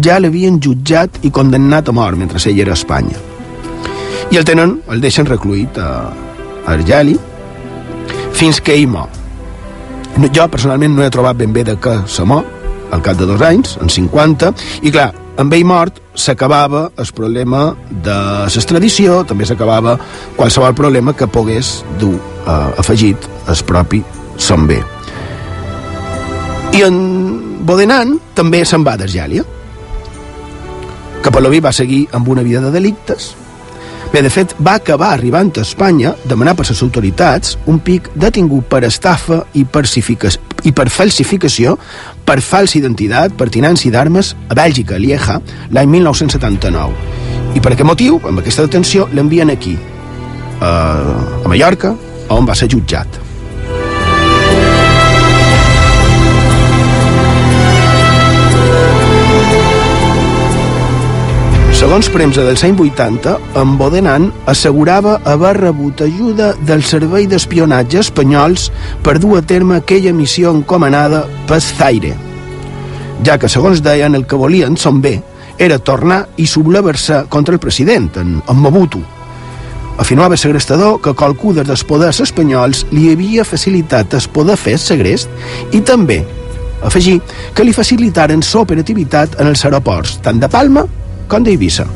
[0.00, 3.35] ja l'havien jutjat i condemnat a mort mentre ell era a Espanya.
[4.30, 5.90] I el tenen, el deixen recluït a,
[6.66, 7.14] Argeli
[8.36, 9.08] fins que ell mor.
[10.34, 12.44] Jo personalment no he trobat ben bé de què se mor,
[12.92, 14.52] al cap de dos anys, en 50,
[14.82, 15.10] i clar,
[15.40, 18.18] amb ell mort s'acabava el problema de
[18.48, 19.96] l'extradició, també s'acabava
[20.36, 24.02] qualsevol problema que pogués dur eh, afegit el propi
[24.36, 24.82] Sombé.
[26.76, 26.96] I en
[27.64, 29.44] Bodenan també se'n va d'Argèlia.
[31.24, 33.32] Capoloví va seguir amb una vida de delictes.
[34.12, 38.68] Bé, de fet, va acabar arribant a Espanya, demanar per les autoritats un pic detingut
[38.70, 41.76] per estafa i, i per falsificació,
[42.24, 45.40] per falsa identitat, per tinància d'armes a Bèlgica, a Lieja,
[45.74, 46.94] l'any 1979.
[47.56, 49.76] I per aquest motiu, amb aquesta detenció, l'envien aquí,
[50.60, 50.72] a,
[51.44, 51.96] a Mallorca,
[52.30, 53.25] on va ser jutjat.
[61.76, 68.70] Segons premsa dels anys 80, en Bodenan assegurava haver rebut ajuda del servei d'espionatge espanyols
[69.04, 72.14] per dur a terme aquella missió encomanada per Zaire,
[73.28, 75.18] ja que, segons deien, el que volien son bé
[75.60, 79.04] era tornar i sublevar-se contra el president, en, en Mobutu.
[80.00, 85.28] Afirmava segrestador que qualcú dels poders espanyols li havia facilitat es poder fer segrest
[85.76, 86.22] i també
[86.80, 87.18] afegir
[87.52, 90.88] que li facilitaren l'operativitat en els aeroports, tant de Palma
[91.28, 91.86] com d'Eivissa.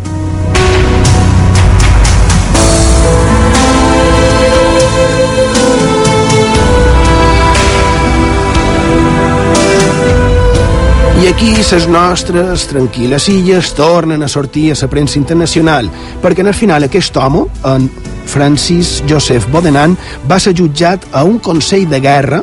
[11.21, 15.91] I aquí les nostres tranquil·les illes tornen a sortir a la premsa internacional,
[16.23, 17.91] perquè en el final aquest home, en
[18.25, 22.41] Francis Joseph Bodenan, va ser jutjat a un consell de guerra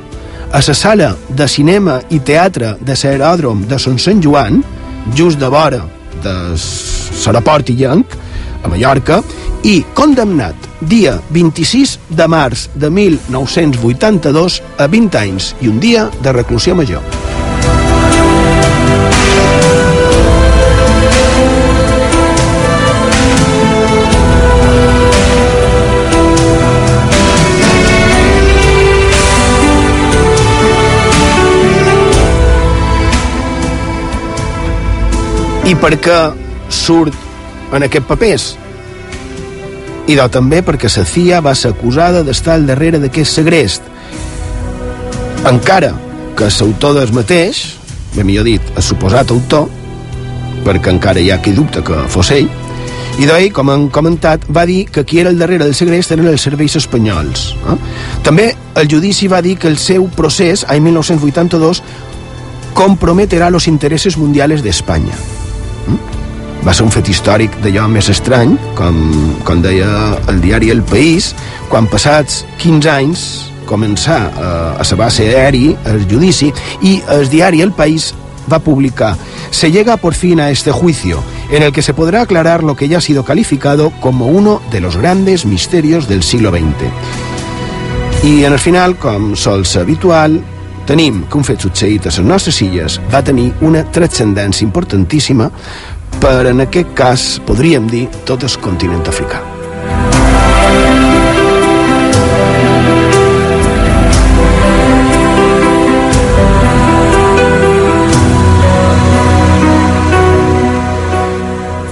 [0.53, 4.61] a la sala de cinema i teatre de l'aeròdrom de Son Sant Joan,
[5.15, 8.17] just de vora de l'aeroport Illenc,
[8.63, 9.21] a Mallorca,
[9.67, 16.35] i condemnat dia 26 de març de 1982 a 20 anys i un dia de
[16.35, 17.26] reclusió major.
[35.67, 36.17] I per què
[36.71, 37.15] surt
[37.75, 38.43] en aquest papers?
[40.07, 43.89] I do també perquè la CIA va ser acusada d'estar al darrere d'aquest segrest.
[45.49, 45.89] Encara
[46.39, 47.65] que l'autor del mateix,
[48.15, 49.67] bé millor dit, el suposat autor,
[50.63, 52.47] perquè encara hi ha qui dubta que fos ell,
[53.19, 56.29] i d'ahir, com han comentat, va dir que qui era el darrere del segrest eren
[56.31, 57.49] els serveis espanyols.
[57.73, 57.75] Eh?
[58.23, 61.83] També el judici va dir que el seu procés, any 1982,
[62.77, 65.36] comprometerà los intereses mundiales d'Espanya.
[66.65, 68.97] Va ser un fet històric d'allò més estrany, com,
[69.47, 69.89] com deia
[70.31, 71.33] el diari El País,
[71.71, 73.27] quan passats 15 anys
[73.67, 78.13] començar eh, a la base aeri el judici i el diari El País
[78.51, 79.17] va publicar
[79.51, 82.87] Se llega por fin a este juicio, en el que se podrá aclarar lo que
[82.87, 86.65] ya ha sido calificado como uno de los grandes misterios del siglo XX.
[88.23, 90.41] I en el final, com sol ser habitual,
[90.87, 95.49] tenim que un fet succeït a les nostres illes va tenir una transcendència importantíssima
[96.21, 99.41] per, en aquest cas, podríem dir, tot el continent africà.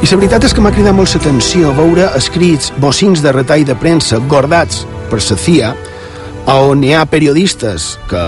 [0.05, 3.73] I la veritat és que m'ha cridat molt l'atenció veure escrits bocins de retall de
[3.73, 5.71] premsa gordats per la CIA
[6.53, 8.25] on hi ha periodistes que,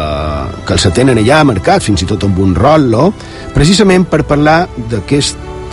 [0.65, 3.11] que els tenen allà marcat, fins i tot amb un rol, no?
[3.53, 4.63] precisament per parlar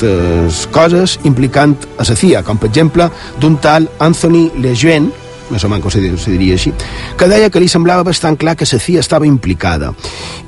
[0.00, 3.08] d'aquestes coses implicant a la CIA, com per exemple
[3.40, 5.10] d'un tal Anthony Lejeune,
[5.50, 6.72] més o menys se diria així,
[7.18, 9.92] que deia que li semblava bastant clar que la CIA estava implicada.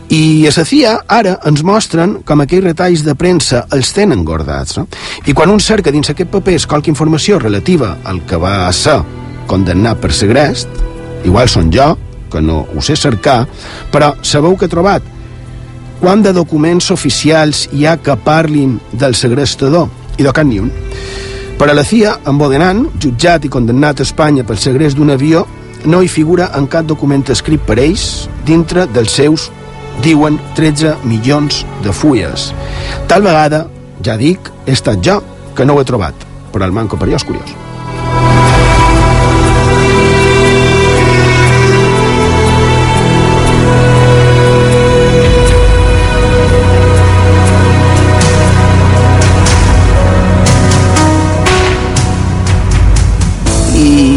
[0.09, 4.78] I a la CIA ara ens mostren com aquells retalls de premsa els tenen guardats.
[4.78, 4.86] No?
[5.26, 9.01] I quan un cerca dins aquest paper qualque informació relativa al que va ser
[9.47, 10.68] condemnat per segrest,
[11.24, 11.97] igual són jo,
[12.30, 13.47] que no ho sé cercar,
[13.92, 15.16] però sabeu que he trobat?
[16.01, 19.88] Quant de documents oficials hi ha que parlin del segrestador?
[20.16, 20.70] I de cap ni un.
[21.57, 25.47] Per a la CIA, en Bodenan, jutjat i condemnat a Espanya pel segrest d'un avió,
[25.86, 29.51] no hi figura en cap document escrit per ells dintre dels seus,
[30.05, 32.51] diuen, 13 milions de fulles.
[33.09, 33.66] Tal vegada,
[34.05, 35.22] ja dic, he estat jo
[35.57, 37.66] que no ho he trobat, però el manco per jo és curiós.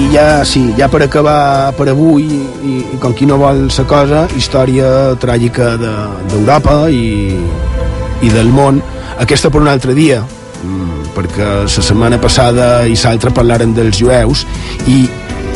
[0.10, 2.24] Ja, sí, ja per acabar per avui,
[2.66, 8.50] i, i com qui no vol la cosa, història tràgica d'Europa de, i, i del
[8.50, 8.80] món.
[9.22, 10.24] Aquesta per un altre dia,
[10.64, 14.48] mm, perquè la setmana passada i l'altra parlaren dels jueus
[14.88, 15.04] i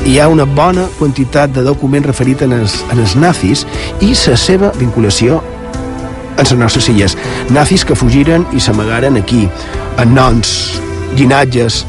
[0.06, 3.64] hi ha una bona quantitat de documents referits en els, en els nazis
[4.02, 5.42] i la seva vinculació
[6.38, 7.18] en les nostres illes.
[7.50, 9.48] Nazis que fugiren i s'amagaren aquí,
[9.98, 10.78] en noms,
[11.18, 11.88] llinatges,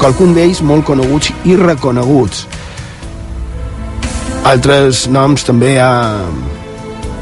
[0.00, 2.46] qualcun d'ells molt coneguts i reconeguts.
[4.48, 5.92] Altres noms també hi ha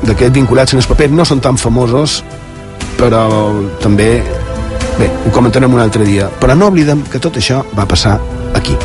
[0.07, 2.21] d'aquests vinculats en el paper, no són tan famosos,
[3.01, 3.27] però
[3.83, 4.23] també,
[4.99, 6.31] bé, ho comentarem un altre dia.
[6.41, 8.19] Però no oblidem que tot això va passar
[8.57, 8.79] aquí.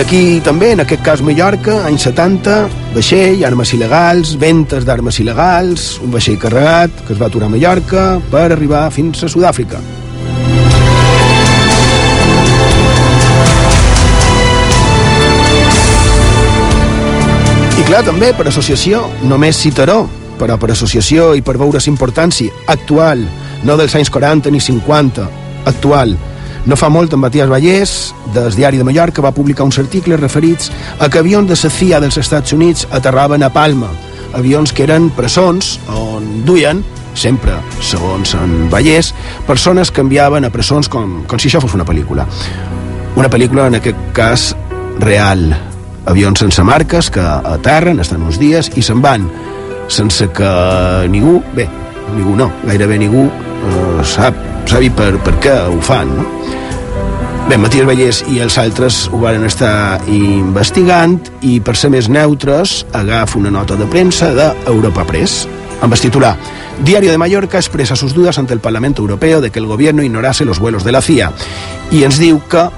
[0.00, 2.54] Aquí també, en aquest cas Mallorca, anys 70,
[2.94, 8.04] vaixell, armes il·legals, ventes d'armes il·legals, un vaixell carregat que es va aturar a Mallorca
[8.30, 9.82] per arribar fins a Sud-àfrica.
[17.76, 20.04] I clar, també, per associació, només citaró,
[20.40, 23.26] però per associació i per veure la importància actual,
[23.66, 25.28] no dels anys 40 ni 50,
[25.66, 26.16] actual,
[26.70, 30.70] no fa molt, en Matías Vallès, del Diari de Mallorca, va publicar uns articles referits
[31.02, 33.88] a que avions de la CIA dels Estats Units aterraven a Palma,
[34.38, 36.84] avions que eren presons on duien,
[37.18, 39.10] sempre, segons en Vallès,
[39.48, 42.28] persones que enviaven a presons com, com si això fos una pel·lícula.
[43.18, 44.52] Una pel·lícula, en aquest cas,
[45.02, 45.48] real.
[46.06, 49.26] Avions sense marques que aterren, estan uns dies i se'n van,
[49.90, 50.54] sense que
[51.10, 51.66] ningú, bé,
[52.14, 54.38] ningú no, gairebé ningú eh, sap,
[54.70, 56.30] sabi per, per què ho fan, no?
[57.50, 62.84] Bé, Matías Vallès i els altres ho van estar investigant i per ser més neutres
[62.94, 65.48] agafa una nota de premsa d'Europa Press
[65.82, 66.36] amb el titular
[66.86, 70.44] Diario de Mallorca expresa sus dudas ante el Parlamento Europeo de que el gobierno ignorase
[70.44, 71.32] los vuelos de la CIA
[71.90, 72.68] i ens diu que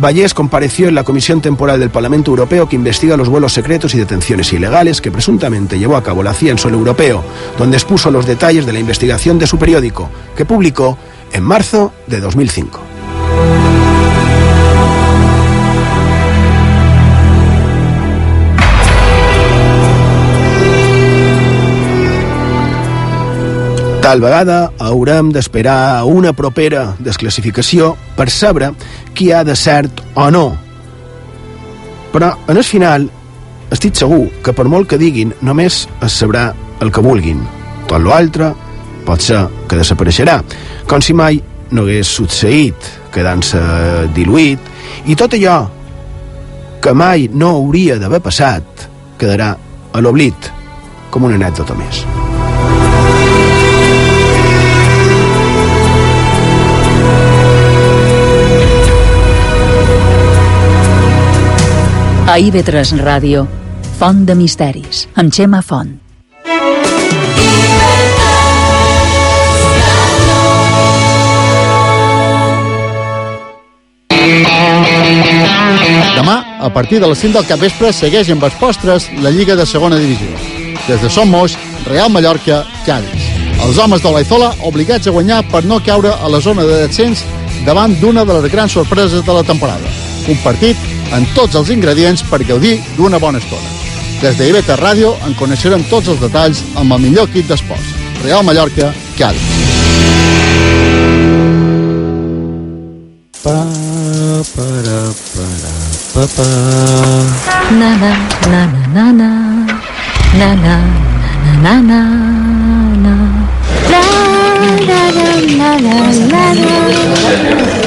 [0.00, 3.98] Vallés compareció en la Comisión Temporal del Parlamento Europeo que investiga los vuelos secretos y
[3.98, 7.22] detenciones ilegales que presuntamente llevó a cabo la CIA en suelo europeo,
[7.58, 10.98] donde expuso los detalles de la investigación de su periódico, que publicó
[11.32, 12.95] en marzo de 2005.
[24.06, 28.68] Tal vegada haurem d'esperar una propera desclassificació per saber
[29.18, 30.44] qui ha de cert o no.
[32.12, 33.08] Però, en el final,
[33.74, 36.52] estic segur que per molt que diguin, només es sabrà
[36.86, 37.40] el que vulguin.
[37.90, 38.52] Tot l'altre
[39.08, 40.38] pot ser que desapareixerà,
[40.86, 41.42] com si mai
[41.74, 43.64] no hagués succeït, quedant-se
[44.14, 44.70] diluït,
[45.10, 45.58] i tot allò
[46.78, 48.86] que mai no hauria d'haver passat
[49.18, 49.50] quedarà
[49.90, 50.52] a l'oblit,
[51.10, 52.06] com una anècdota més.
[62.26, 63.44] A IB3 Ràdio,
[64.00, 65.92] Font de Misteris, amb Xema Font.
[76.16, 79.62] Demà, a partir de les 5 del capvespre, segueix amb els postres la Lliga de
[79.62, 80.34] Segona Divisió.
[80.88, 81.54] Des de Somos,
[81.86, 83.30] Real Mallorca, Cádiz.
[83.62, 87.22] Els homes de l'Aizola obligats a guanyar per no caure a la zona de descens
[87.62, 90.05] davant d'una de les grans sorpreses de la temporada.
[90.26, 90.74] Un partit
[91.14, 93.68] amb tots els ingredients per gaudir d'una bona estona.
[94.22, 97.88] Des de IBT Ràdio en coneixerem tots els detalls amb el millor equip d'esports.
[98.24, 99.42] Real Mallorca, Cádiz.
[103.44, 103.58] Pa,
[104.56, 104.98] para,
[105.36, 105.72] para,
[106.14, 106.46] pa, pa.
[107.78, 108.12] Na na
[108.50, 108.62] na
[108.94, 109.30] na na
[110.34, 110.68] na na na na
[111.62, 112.00] na na
[113.04, 113.14] na
[113.92, 114.02] la
[114.86, 115.26] la la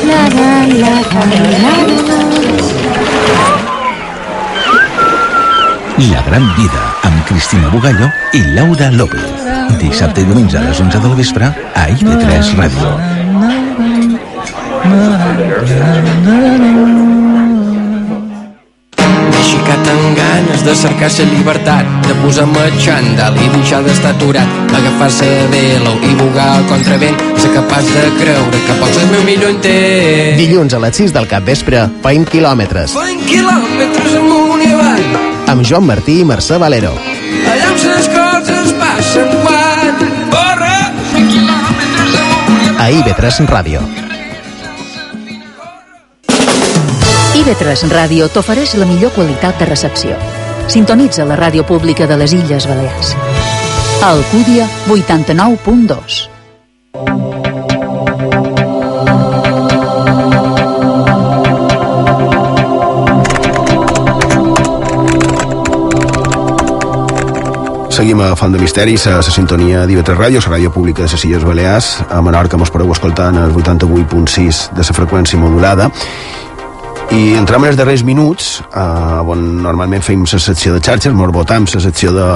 [0.09, 0.21] La
[6.29, 9.25] gran vida amb Cristina Bugallo i Laura López.
[9.81, 12.89] Dissabte i diumenge a les 11 del vespre a IB3 Ràdio.
[19.89, 25.61] Amb ganes de cercar la llibertat, de posar-me xandall i deixar d'estar aturat, d'agafar-se de
[25.83, 30.37] l'ou i bugar al contravent, ser capaç de creure que pots el meu millor intent.
[30.37, 32.93] Dilluns a les 6 del capvespre, Feim quilòmetres.
[32.99, 35.07] Fent quilòmetres amunt i avall,
[35.49, 36.93] Amb Joan Martí i Mercè Valero.
[36.93, 40.77] allà on les coses passen quan corre.
[41.15, 42.85] Fent quilòmetres amunt i avall.
[42.85, 44.08] A IB3 Ràdio.
[47.49, 50.13] IB3 Ràdio t'ofereix la millor qualitat de recepció.
[50.69, 53.15] Sintonitza la ràdio pública de les Illes Balears.
[54.05, 56.29] Alcúdia 89.2
[67.89, 71.25] Seguim a Font de Misteris, a la sintonia d'IV3 Ràdio, la ràdio pública de les
[71.25, 71.89] Illes Balears.
[72.13, 75.89] A Menorca mos podeu escoltar en el 88.6 de la freqüència modulada.
[77.09, 81.31] I entrem en els darrers minuts, eh, on normalment fem la secció de xarxes, mos
[81.33, 82.27] votam la secció de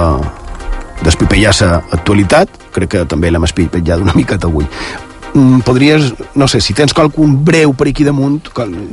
[1.04, 4.66] d'espipellar la actualitat, crec que també l'hem espipellat una miqueta avui.
[5.34, 8.40] Mm, podries, no sé, si tens qualcun breu per aquí damunt,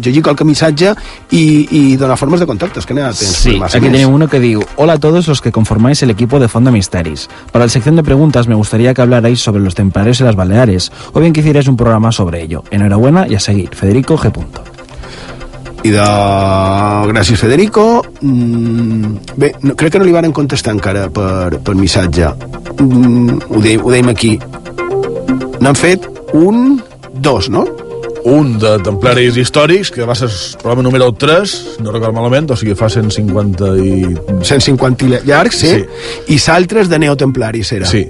[0.00, 0.94] llegir qualque missatge
[1.30, 3.92] i, i donar formes de contactes, que n'hi tens Sí, aquí més.
[3.92, 7.28] tenemos uno que digo, hola a todos los que conformáis el equipo de Fondo Misteris.
[7.52, 10.90] Para la sección de preguntas me gustaría que hablarais sobre los templarios en las Baleares,
[11.12, 12.64] o bien que hicierais un programa sobre ello.
[12.70, 13.74] Enhorabuena y a seguir.
[13.74, 14.32] Federico G.
[14.32, 14.62] Punto.
[15.82, 16.06] I de...
[17.10, 18.04] Gràcies, Federico.
[18.20, 22.32] Mm, bé, no, crec que no li van contestar encara per, per missatge.
[22.80, 24.34] Mm, ho, de, ho deim aquí.
[25.60, 26.06] N'han fet
[26.36, 26.80] un,
[27.16, 27.64] dos, no?
[28.28, 32.60] Un de templaris històrics, que va ser el programa número 3, no recordo malament, o
[32.60, 34.14] sigui, fa 150 i...
[34.44, 35.74] 150 i llargs, sí.
[35.78, 36.08] sí.
[36.36, 37.88] I s'altres de neotemplaris, era.
[37.88, 38.06] Sí.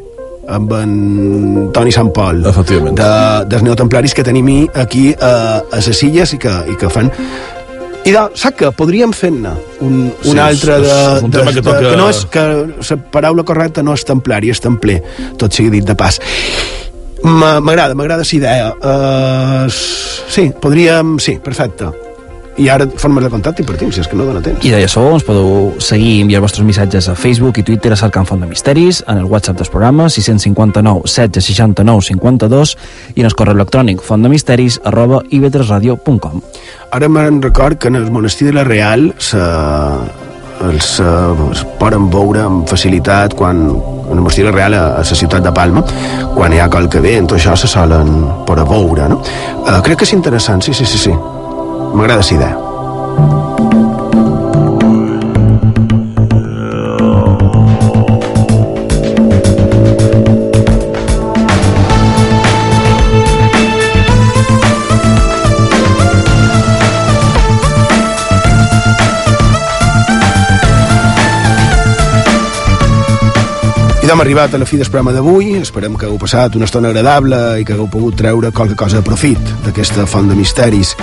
[0.51, 2.97] amb en Toni Sant Pol Efectivament.
[2.99, 3.11] de,
[3.47, 7.11] dels neotemplaris que tenim aquí a, a les illes i que, i que fan
[8.09, 8.71] i de, saps què?
[8.77, 9.53] Podríem fer-ne
[9.85, 12.25] un, Sí, un altre és- de, és un de, que de, toca- que no és
[12.33, 12.45] que
[12.95, 15.03] la paraula correcta no és templari, és templer
[15.39, 16.19] tot sigui dit de pas.
[17.23, 18.71] Ma- m'agrada, m'agrada la idea.
[18.81, 21.91] Uh, sí, podríem sí, perfecte
[22.61, 24.65] i ara formes de contacte i partim, si és que no dona temps.
[24.67, 27.99] I de això ens podeu seguir i enviar vostres missatges a Facebook i Twitter a
[27.99, 32.77] cercant Font de Misteris, en el WhatsApp dels programes 659 16 69 52
[33.17, 36.43] i en el correu electrònic fontdemisteris arroba ib3radio.com
[36.93, 39.41] Ara me'n record que en el monestir de la Real se,
[40.69, 44.87] els, eh, es poden veure amb facilitat quan en el monestir de la Real a,
[45.01, 45.85] a la ciutat de Palma
[46.35, 49.23] quan hi ha qualque vent o això se solen per a veure no?
[49.65, 51.15] uh, crec que és interessant, sí, sí, sí, sí
[51.95, 52.23] m'agrada
[74.11, 75.53] doncs hem arribat a la fi del programa d'avui.
[75.61, 79.07] Esperem que heu passat una estona agradable i que hagueu pogut treure qualque cosa de
[79.07, 80.97] profit d'aquesta font de misteris.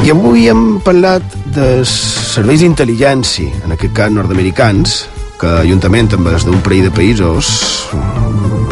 [0.00, 1.90] I avui hem parlat dels
[2.32, 4.94] serveis d'intel·ligència, en aquest cas nord-americans,
[5.40, 7.50] que juntament amb els d'un parell de països,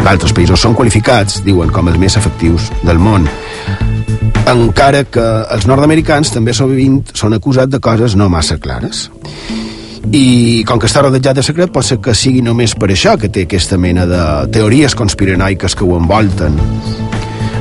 [0.00, 3.28] d'altres països, són qualificats, diuen, com els més efectius del món.
[4.48, 9.10] Encara que els nord-americans també sovint són acusats de coses no massa clares
[10.14, 13.28] i com que està rodejat de secret pot ser que sigui només per això que
[13.28, 14.22] té aquesta mena de
[14.54, 16.56] teories conspiranoiques que ho envolten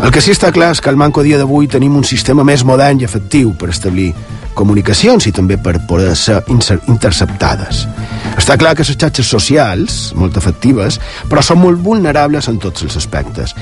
[0.03, 2.63] el que sí està clar és que al manco dia d'avui tenim un sistema més
[2.67, 4.11] modern i efectiu per establir
[4.57, 7.85] comunicacions i també per poder ser interceptades.
[8.37, 12.97] Està clar que les xarxes socials, molt efectives, però són molt vulnerables en tots els
[12.97, 13.53] aspectes.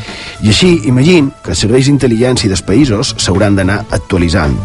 [0.43, 4.57] I així, imagine que els serveis d'intel·ligència dels països s'hauran d'anar actualitzant.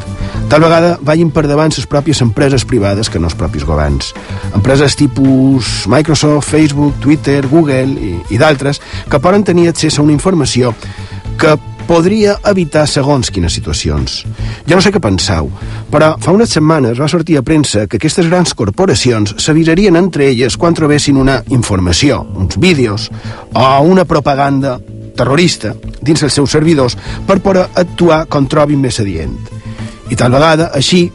[0.50, 4.10] Tal vegada vagin per davant les pròpies empreses privades que no els propis governs.
[4.54, 10.14] Empreses tipus Microsoft, Facebook, Twitter, Google i, i d'altres que poden tenir accés a una
[10.16, 10.74] informació
[11.40, 11.56] que
[11.88, 14.20] podria evitar segons quines situacions.
[14.68, 15.48] Jo no sé què penseu,
[15.90, 20.58] però fa unes setmanes va sortir a premsa que aquestes grans corporacions s'avisarien entre elles
[20.60, 23.08] quan trobessin una informació, uns vídeos
[23.54, 24.76] o una propaganda
[25.16, 26.94] terrorista dins els seus servidors
[27.26, 29.34] per poder actuar com trobin més adient.
[30.10, 31.08] I tal vegada així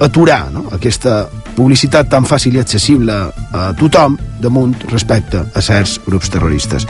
[0.00, 0.68] aturar no?
[0.76, 1.24] aquesta
[1.56, 3.16] publicitat tan fàcil i accessible
[3.52, 6.86] a tothom damunt respecte a certs grups terroristes.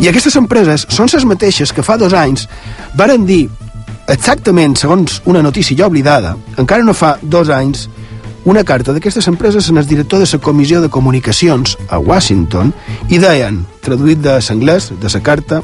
[0.00, 2.46] I aquestes empreses són les mateixes que fa dos anys
[2.98, 3.46] varen dir
[4.10, 7.88] exactament, segons una notícia ja oblidada, encara no fa dos anys,
[8.44, 12.72] una carta d'aquestes empreses en el director de la Comissió de Comunicacions a Washington
[13.08, 15.62] i deien, traduït de l'anglès, de la carta,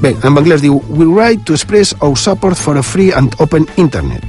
[0.00, 3.68] bé, en anglès diu We write to express our support for a free and open
[3.76, 4.24] internet.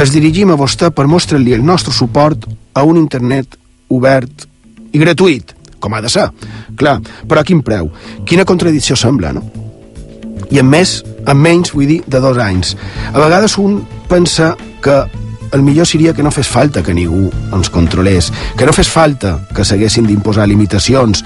[0.00, 3.54] Es dirigim a vostè per mostrar-li el nostre suport a un internet
[3.94, 4.46] obert
[4.90, 6.26] i gratuït, com ha de ser.
[6.78, 6.96] Clar,
[7.28, 7.92] però a quin preu?
[8.26, 9.44] Quina contradicció sembla, no?
[10.50, 12.74] I en més, en menys, vull dir, de dos anys.
[13.12, 15.04] A vegades un pensa que
[15.54, 19.36] el millor seria que no fes falta que ningú ens controlés, que no fes falta
[19.54, 21.22] que s'haguessin d'imposar limitacions,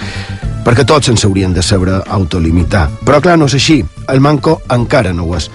[0.68, 2.90] perquè tots ens haurien de saber autolimitar.
[3.00, 3.78] Però clar, no és així.
[4.12, 5.46] El manco encara no ho és.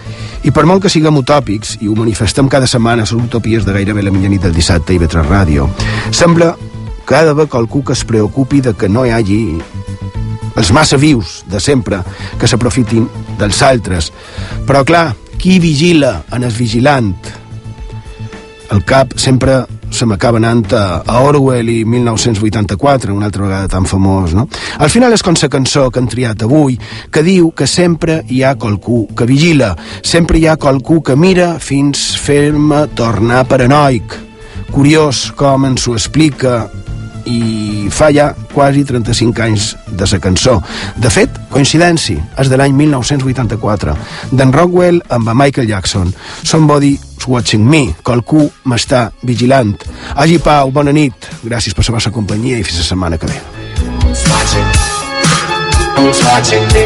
[0.42, 4.02] I per molt que siguem utòpics, i ho manifestem cada setmana les utopies de gairebé
[4.02, 5.68] la mitjanit del dissabte i Vetre Ràdio,
[6.10, 6.56] sembla
[7.06, 9.40] que ha d'haver qualcú que es preocupi de que no hi hagi
[10.58, 12.02] els massa vius de sempre
[12.42, 13.06] que s'aprofitin
[13.38, 14.10] dels altres.
[14.66, 17.14] Però clar, qui vigila en el vigilant?
[18.74, 19.62] El cap sempre
[19.94, 24.48] se m'acaba anant a, a Orwell i 1984, una altra vegada tan famós, no?
[24.80, 26.78] Al final és com la cançó que han triat avui,
[27.12, 31.54] que diu que sempre hi ha qualcú que vigila, sempre hi ha qualcú que mira
[31.60, 34.18] fins fer-me tornar paranoic.
[34.74, 36.64] Curiós com ens ho explica
[37.30, 40.58] i fa ja quasi 35 anys de la cançó.
[40.98, 43.96] De fet, coincidència, és de l'any 1984,
[44.32, 46.14] d'en Rockwell amb Michael Jackson.
[46.44, 49.84] Somebody's watching me, qualcú m'està vigilant.
[50.16, 51.14] Hagi pau, bona nit,
[51.44, 53.40] gràcies per la vostra companyia i fins la setmana que ve.
[54.04, 54.68] Who's watching?
[55.98, 56.86] Who's watching me?